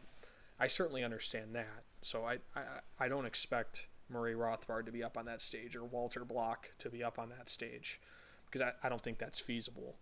I 0.59 0.67
certainly 0.67 1.03
understand 1.03 1.53
that. 1.55 1.83
So 2.01 2.25
I, 2.25 2.39
I, 2.55 2.61
I 2.99 3.07
don't 3.07 3.25
expect 3.25 3.87
Murray 4.09 4.33
Rothbard 4.33 4.85
to 4.85 4.91
be 4.91 5.03
up 5.03 5.17
on 5.17 5.25
that 5.25 5.41
stage 5.41 5.75
or 5.75 5.83
Walter 5.83 6.25
Block 6.25 6.71
to 6.79 6.89
be 6.89 7.03
up 7.03 7.19
on 7.19 7.29
that 7.29 7.49
stage 7.49 7.99
because 8.45 8.61
I, 8.61 8.71
I 8.83 8.89
don't 8.89 9.01
think 9.01 9.19
that's 9.19 9.39
feasible 9.39 9.95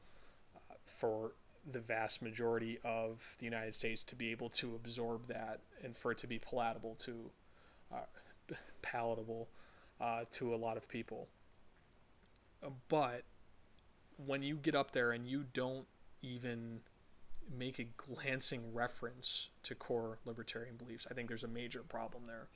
for 0.88 1.34
the 1.70 1.80
vast 1.80 2.22
majority 2.22 2.80
of 2.84 3.36
the 3.40 3.46
United 3.46 3.76
States 3.76 4.04
to 4.04 4.16
be 4.16 4.32
able 4.32 4.50
to 4.50 4.76
absorb 4.76 5.28
that 5.28 5.60
and 5.84 5.98
for 5.98 6.12
it 6.12 6.18
to 6.20 6.28
be 6.28 6.40
palatable 6.40 6.96
to 6.96 7.30
uh, 7.94 7.98
palatable 8.82 9.50
uh, 10.00 10.22
to 10.32 10.54
a 10.54 10.58
lot 10.58 10.78
of 10.78 10.88
people. 10.88 11.28
But 12.88 13.24
when 14.26 14.42
you 14.44 14.56
get 14.56 14.76
up 14.76 14.92
there 14.92 15.12
and 15.12 15.28
you 15.28 15.46
don't 15.54 15.86
even 16.22 16.80
make 17.56 17.80
a 17.80 17.86
glancing 17.98 18.74
reference 18.74 19.50
to 19.64 19.76
core 19.76 20.20
libertarian 20.26 20.76
beliefs, 20.76 21.06
I 21.10 21.14
think 21.14 21.28
there's 21.28 21.44
a 21.44 21.50
major 21.50 21.82
problem 21.82 22.24
there. 22.28 22.48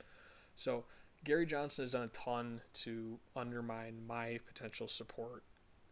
So 0.56 0.84
Gary 1.24 1.46
Johnson 1.46 1.84
has 1.84 1.92
done 1.92 2.02
a 2.02 2.08
ton 2.08 2.62
to 2.74 3.18
undermine 3.36 4.06
my 4.06 4.40
potential 4.46 4.88
support 4.88 5.44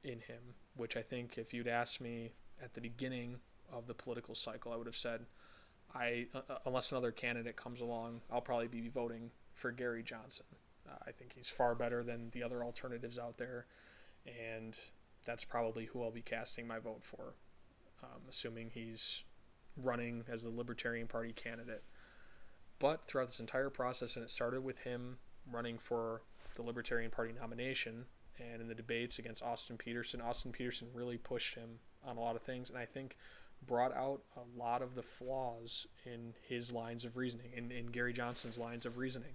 in 0.04 0.20
him, 0.20 0.54
which 0.76 0.96
I 0.96 1.02
think 1.02 1.38
if 1.38 1.52
you'd 1.52 1.68
asked 1.68 2.00
me 2.00 2.32
at 2.62 2.74
the 2.74 2.80
beginning 2.80 3.36
of 3.72 3.86
the 3.86 3.94
political 3.94 4.34
cycle, 4.34 4.72
I 4.72 4.76
would 4.76 4.86
have 4.86 4.96
said, 4.96 5.26
I 5.94 6.26
uh, 6.34 6.40
uh 6.48 6.58
unless 6.66 6.92
another 6.92 7.12
candidate 7.12 7.56
comes 7.56 7.80
along, 7.80 8.22
I'll 8.30 8.40
probably 8.40 8.68
be 8.68 8.88
voting 8.88 9.30
for 9.54 9.70
Gary 9.70 10.02
Johnson. 10.02 10.46
Uh, 10.88 10.96
I 11.06 11.12
think 11.12 11.34
he's 11.34 11.48
far 11.48 11.74
better 11.74 12.02
than 12.02 12.30
the 12.32 12.42
other 12.42 12.64
alternatives 12.64 13.18
out 13.18 13.36
there, 13.36 13.66
and 14.26 14.76
that's 15.24 15.44
probably 15.44 15.86
who 15.86 16.02
I'll 16.02 16.10
be 16.10 16.22
casting 16.22 16.66
my 16.66 16.78
vote 16.78 17.04
for, 17.04 17.34
um, 18.02 18.22
assuming 18.28 18.70
he's 18.72 19.24
running 19.76 20.24
as 20.28 20.42
the 20.42 20.50
Libertarian 20.50 21.06
Party 21.06 21.32
candidate. 21.32 21.84
But 22.78 23.06
throughout 23.06 23.28
this 23.28 23.40
entire 23.40 23.70
process, 23.70 24.16
and 24.16 24.24
it 24.24 24.30
started 24.30 24.62
with 24.62 24.80
him 24.80 25.18
running 25.50 25.78
for 25.78 26.22
the 26.54 26.62
Libertarian 26.62 27.10
Party 27.10 27.32
nomination, 27.38 28.06
and 28.40 28.60
in 28.60 28.68
the 28.68 28.74
debates 28.74 29.18
against 29.18 29.42
Austin 29.42 29.76
Petersen, 29.76 30.20
Austin 30.20 30.52
Petersen 30.52 30.88
really 30.94 31.16
pushed 31.16 31.54
him 31.54 31.78
on 32.04 32.16
a 32.16 32.20
lot 32.20 32.36
of 32.36 32.42
things, 32.42 32.68
and 32.68 32.78
I 32.78 32.86
think 32.86 33.16
brought 33.66 33.94
out 33.94 34.22
a 34.36 34.58
lot 34.58 34.82
of 34.82 34.94
the 34.94 35.02
flaws 35.02 35.86
in 36.06 36.34
his 36.48 36.72
lines 36.72 37.04
of 37.04 37.16
reasoning, 37.16 37.52
in, 37.54 37.70
in 37.70 37.86
Gary 37.86 38.12
Johnson's 38.12 38.58
lines 38.58 38.86
of 38.86 38.96
reasoning. 38.96 39.34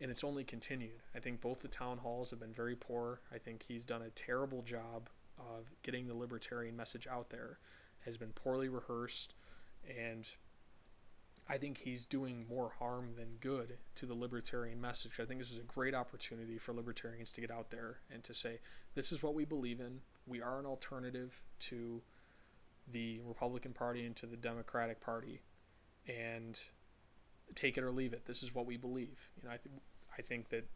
And 0.00 0.10
it's 0.10 0.24
only 0.24 0.44
continued. 0.44 1.02
I 1.14 1.20
think 1.20 1.40
both 1.40 1.60
the 1.60 1.68
town 1.68 1.98
halls 1.98 2.30
have 2.30 2.40
been 2.40 2.52
very 2.52 2.76
poor. 2.76 3.20
I 3.32 3.38
think 3.38 3.62
he's 3.62 3.84
done 3.84 4.02
a 4.02 4.10
terrible 4.10 4.62
job 4.62 5.08
of 5.38 5.70
getting 5.82 6.06
the 6.06 6.14
libertarian 6.14 6.76
message 6.76 7.06
out 7.06 7.30
there, 7.30 7.58
has 8.04 8.16
been 8.16 8.32
poorly 8.32 8.68
rehearsed, 8.68 9.34
and 9.88 10.26
I 11.50 11.58
think 11.58 11.78
he's 11.78 12.06
doing 12.06 12.44
more 12.48 12.72
harm 12.78 13.14
than 13.16 13.38
good 13.40 13.78
to 13.96 14.06
the 14.06 14.14
libertarian 14.14 14.80
message. 14.80 15.18
I 15.18 15.24
think 15.24 15.40
this 15.40 15.50
is 15.50 15.58
a 15.58 15.62
great 15.62 15.94
opportunity 15.94 16.58
for 16.58 16.72
libertarians 16.72 17.32
to 17.32 17.40
get 17.40 17.50
out 17.50 17.70
there 17.70 17.98
and 18.12 18.22
to 18.22 18.32
say, 18.32 18.60
this 18.94 19.10
is 19.10 19.20
what 19.20 19.34
we 19.34 19.44
believe 19.44 19.80
in. 19.80 20.02
We 20.28 20.40
are 20.40 20.60
an 20.60 20.66
alternative 20.66 21.42
to 21.60 22.02
the 22.90 23.20
Republican 23.26 23.72
Party 23.72 24.06
and 24.06 24.14
to 24.16 24.26
the 24.26 24.36
Democratic 24.36 25.00
Party, 25.00 25.42
and 26.06 26.60
take 27.56 27.76
it 27.76 27.82
or 27.82 27.90
leave 27.90 28.12
it. 28.12 28.26
This 28.26 28.44
is 28.44 28.54
what 28.54 28.66
we 28.66 28.76
believe. 28.76 29.30
You 29.36 29.48
know, 29.48 29.54
I, 29.54 29.58
th- 29.58 29.74
I 30.16 30.22
think 30.22 30.50
that 30.50 30.68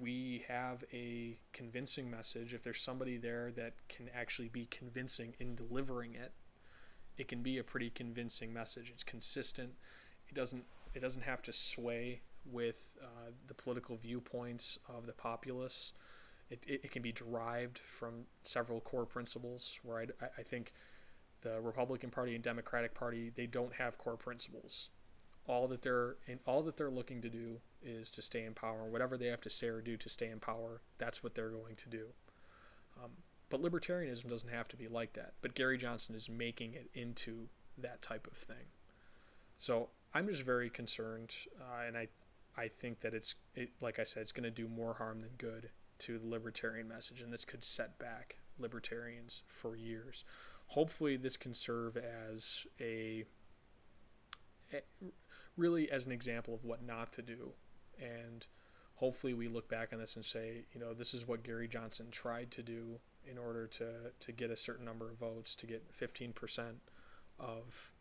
we 0.00 0.44
have 0.48 0.84
a 0.92 1.38
convincing 1.52 2.10
message. 2.10 2.52
If 2.52 2.62
there's 2.64 2.80
somebody 2.80 3.16
there 3.16 3.52
that 3.52 3.74
can 3.88 4.08
actually 4.14 4.48
be 4.48 4.66
convincing 4.70 5.34
in 5.38 5.54
delivering 5.54 6.14
it, 6.14 6.32
it 7.16 7.28
can 7.28 7.42
be 7.42 7.58
a 7.58 7.64
pretty 7.64 7.90
convincing 7.90 8.52
message. 8.52 8.90
It's 8.92 9.04
consistent. 9.04 9.72
It 10.30 10.34
doesn't 10.34 10.64
it 10.94 11.00
doesn't 11.00 11.22
have 11.22 11.42
to 11.42 11.52
sway 11.52 12.20
with 12.50 12.88
uh, 13.02 13.30
the 13.46 13.54
political 13.54 13.96
viewpoints 13.96 14.78
of 14.88 15.06
the 15.06 15.12
populace. 15.12 15.92
It, 16.50 16.64
it, 16.66 16.80
it, 16.84 16.90
can 16.90 17.02
be 17.02 17.12
derived 17.12 17.78
from 17.78 18.24
several 18.42 18.80
core 18.80 19.06
principles 19.06 19.78
where 19.84 20.00
I, 20.00 20.06
I 20.38 20.42
think 20.42 20.72
the 21.42 21.60
Republican 21.60 22.10
Party 22.10 22.34
and 22.34 22.42
Democratic 22.42 22.92
Party 22.92 23.30
they 23.34 23.46
don't 23.46 23.74
have 23.74 23.98
core 23.98 24.16
principles. 24.16 24.90
All 25.46 25.68
that 25.68 25.82
they're 25.82 26.16
in, 26.26 26.40
all 26.46 26.62
that 26.62 26.76
they're 26.76 26.90
looking 26.90 27.22
to 27.22 27.28
do 27.28 27.60
is 27.82 28.10
to 28.10 28.22
stay 28.22 28.44
in 28.44 28.54
power. 28.54 28.84
Whatever 28.84 29.16
they 29.16 29.26
have 29.26 29.40
to 29.42 29.50
say 29.50 29.68
or 29.68 29.80
do 29.80 29.96
to 29.96 30.08
stay 30.08 30.28
in 30.28 30.40
power, 30.40 30.80
that's 30.98 31.22
what 31.22 31.34
they're 31.34 31.50
going 31.50 31.76
to 31.76 31.88
do. 31.88 32.06
Um, 33.02 33.10
but 33.48 33.62
libertarianism 33.62 34.28
doesn't 34.28 34.50
have 34.50 34.68
to 34.68 34.76
be 34.76 34.88
like 34.88 35.12
that. 35.14 35.34
But 35.40 35.54
Gary 35.54 35.78
Johnson 35.78 36.14
is 36.14 36.28
making 36.28 36.74
it 36.74 36.90
into 36.94 37.48
that 37.78 38.02
type 38.02 38.26
of 38.30 38.36
thing. 38.36 38.66
So 39.56 39.88
I'm 40.12 40.26
just 40.26 40.42
very 40.42 40.70
concerned, 40.70 41.34
uh, 41.60 41.86
and 41.86 41.96
I, 41.96 42.08
I 42.56 42.68
think 42.68 43.00
that 43.00 43.14
it's 43.14 43.36
it, 43.54 43.70
like 43.80 43.98
I 43.98 44.04
said, 44.04 44.22
it's 44.22 44.32
going 44.32 44.44
to 44.44 44.50
do 44.50 44.68
more 44.68 44.94
harm 44.94 45.20
than 45.20 45.30
good 45.38 45.70
to 46.00 46.18
the 46.18 46.26
libertarian 46.26 46.88
message, 46.88 47.20
and 47.20 47.32
this 47.32 47.44
could 47.44 47.62
set 47.62 47.98
back 47.98 48.36
libertarians 48.58 49.42
for 49.46 49.76
years. 49.76 50.24
Hopefully, 50.68 51.16
this 51.16 51.36
can 51.36 51.54
serve 51.54 51.96
as 51.96 52.66
a, 52.80 53.24
a 54.72 54.80
really 55.56 55.90
as 55.90 56.06
an 56.06 56.12
example 56.12 56.54
of 56.54 56.64
what 56.64 56.84
not 56.84 57.12
to 57.12 57.22
do, 57.22 57.52
and 58.00 58.48
hopefully 58.94 59.32
we 59.32 59.46
look 59.46 59.68
back 59.68 59.92
on 59.92 60.00
this 60.00 60.16
and 60.16 60.24
say, 60.24 60.64
you 60.74 60.80
know, 60.80 60.92
this 60.92 61.14
is 61.14 61.26
what 61.26 61.44
Gary 61.44 61.68
Johnson 61.68 62.06
tried 62.10 62.50
to 62.52 62.62
do 62.62 62.98
in 63.30 63.38
order 63.38 63.68
to 63.68 63.86
to 64.18 64.32
get 64.32 64.50
a 64.50 64.56
certain 64.56 64.84
number 64.84 65.08
of 65.08 65.18
votes, 65.18 65.54
to 65.54 65.66
get 65.66 65.96
15% 65.96 66.32
of 67.38 67.92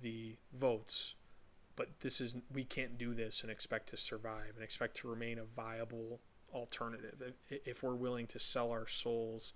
the 0.00 0.36
votes 0.52 1.14
but 1.78 2.00
this 2.00 2.20
is 2.20 2.34
we 2.52 2.64
can't 2.64 2.98
do 2.98 3.14
this 3.14 3.42
and 3.42 3.52
expect 3.52 3.88
to 3.88 3.96
survive 3.96 4.52
and 4.56 4.64
expect 4.64 4.96
to 4.96 5.08
remain 5.08 5.38
a 5.38 5.44
viable 5.44 6.18
alternative. 6.52 7.32
If 7.48 7.84
we're 7.84 7.94
willing 7.94 8.26
to 8.26 8.40
sell 8.40 8.72
our 8.72 8.88
souls 8.88 9.52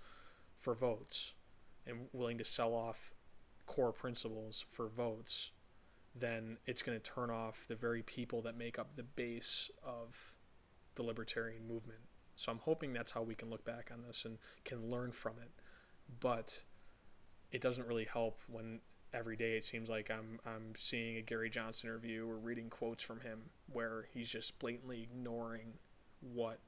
for 0.57 0.73
votes 0.73 1.33
and 1.85 2.07
willing 2.13 2.37
to 2.37 2.45
sell 2.45 2.73
off 2.73 3.13
core 3.65 3.91
principles 3.91 4.65
for 4.71 4.87
votes 4.87 5.51
then 6.15 6.57
it's 6.65 6.81
going 6.81 6.97
to 6.97 7.03
turn 7.11 7.29
off 7.29 7.65
the 7.67 7.75
very 7.75 8.03
people 8.03 8.41
that 8.43 8.55
make 8.55 8.77
up 8.77 8.95
the 8.95 9.03
base 9.03 9.69
of 9.83 10.33
the 10.95 11.03
libertarian 11.03 11.67
movement. 11.67 12.01
So 12.35 12.51
i'm 12.51 12.59
hoping 12.59 12.93
that's 12.93 13.11
how 13.11 13.23
we 13.23 13.35
can 13.35 13.49
look 13.49 13.65
back 13.65 13.89
on 13.91 14.03
this 14.07 14.23
and 14.23 14.37
can 14.63 14.89
learn 14.89 15.11
from 15.11 15.33
it. 15.41 15.51
But 16.19 16.61
it 17.51 17.61
doesn't 17.61 17.87
really 17.87 18.05
help 18.05 18.39
when 18.47 18.79
every 19.13 19.35
day 19.35 19.55
it 19.55 19.65
seems 19.65 19.89
like 19.89 20.09
I'm 20.09 20.39
I'm 20.45 20.73
seeing 20.75 21.17
a 21.17 21.21
Gary 21.21 21.49
Johnson 21.49 21.89
interview 21.89 22.27
or 22.27 22.37
reading 22.37 22.69
quotes 22.69 23.03
from 23.03 23.21
him 23.21 23.49
where 23.71 24.07
he's 24.13 24.29
just 24.29 24.57
blatantly 24.59 25.03
ignoring 25.03 25.73
what 26.21 26.59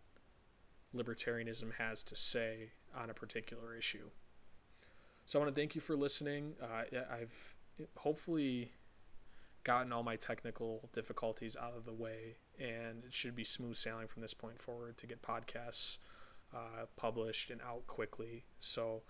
libertarianism 0.95 1.73
has 1.73 2.03
to 2.03 2.15
say 2.15 2.71
on 2.95 3.10
a 3.10 3.13
particular 3.13 3.75
issue. 3.75 4.10
So 5.25 5.39
I 5.39 5.43
want 5.43 5.55
to 5.55 5.60
thank 5.60 5.75
you 5.75 5.81
for 5.81 5.95
listening. 5.95 6.53
Uh, 6.62 6.84
I've 7.12 7.55
hopefully 7.97 8.71
gotten 9.63 9.91
all 9.91 10.03
my 10.03 10.15
technical 10.15 10.89
difficulties 10.93 11.58
out 11.60 11.73
of 11.75 11.86
the 11.86 11.93
way, 11.93 12.38
and 12.60 13.03
it 13.03 13.13
should 13.13 13.36
be 13.36 13.43
smooth 13.43 13.75
sailing 13.75 14.08
from 14.08 14.21
this 14.21 14.34
point 14.34 14.62
forward 14.62 14.97
to 14.97 15.08
get 15.08 15.21
podcasts 15.23 15.97
uh, 16.53 16.86
published 16.95 17.49
and 17.49 17.60
out 17.62 17.88
quickly. 17.88 18.45
So 18.60 19.01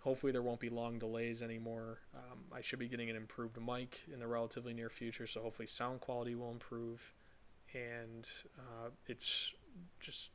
hopefully 0.00 0.32
there 0.32 0.42
won't 0.42 0.60
be 0.60 0.68
long 0.70 0.98
delays 0.98 1.42
anymore. 1.42 1.98
Um, 2.14 2.38
I 2.52 2.60
should 2.60 2.78
be 2.78 2.88
getting 2.88 3.10
an 3.10 3.16
improved 3.16 3.58
mic 3.60 4.00
in 4.12 4.20
the 4.20 4.26
relatively 4.26 4.72
near 4.72 4.90
future, 4.90 5.26
so 5.26 5.42
hopefully 5.42 5.68
sound 5.68 6.00
quality 6.00 6.34
will 6.34 6.50
improve. 6.50 7.12
And 7.74 8.26
uh, 8.58 8.90
it's 9.06 9.52
just 10.00 10.30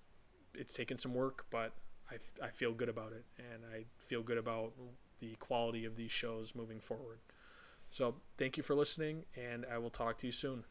it's 0.53 0.73
taken 0.73 0.97
some 0.97 1.13
work, 1.13 1.45
but 1.49 1.73
I, 2.11 2.45
I 2.45 2.49
feel 2.49 2.73
good 2.73 2.89
about 2.89 3.11
it, 3.13 3.25
and 3.37 3.63
I 3.73 3.85
feel 3.97 4.21
good 4.21 4.37
about 4.37 4.73
the 5.19 5.35
quality 5.35 5.85
of 5.85 5.95
these 5.95 6.11
shows 6.11 6.53
moving 6.53 6.79
forward. 6.79 7.19
So 7.89 8.15
thank 8.37 8.57
you 8.57 8.63
for 8.63 8.75
listening, 8.75 9.25
and 9.35 9.65
I 9.71 9.77
will 9.77 9.89
talk 9.89 10.17
to 10.19 10.25
you 10.27 10.33
soon. 10.33 10.65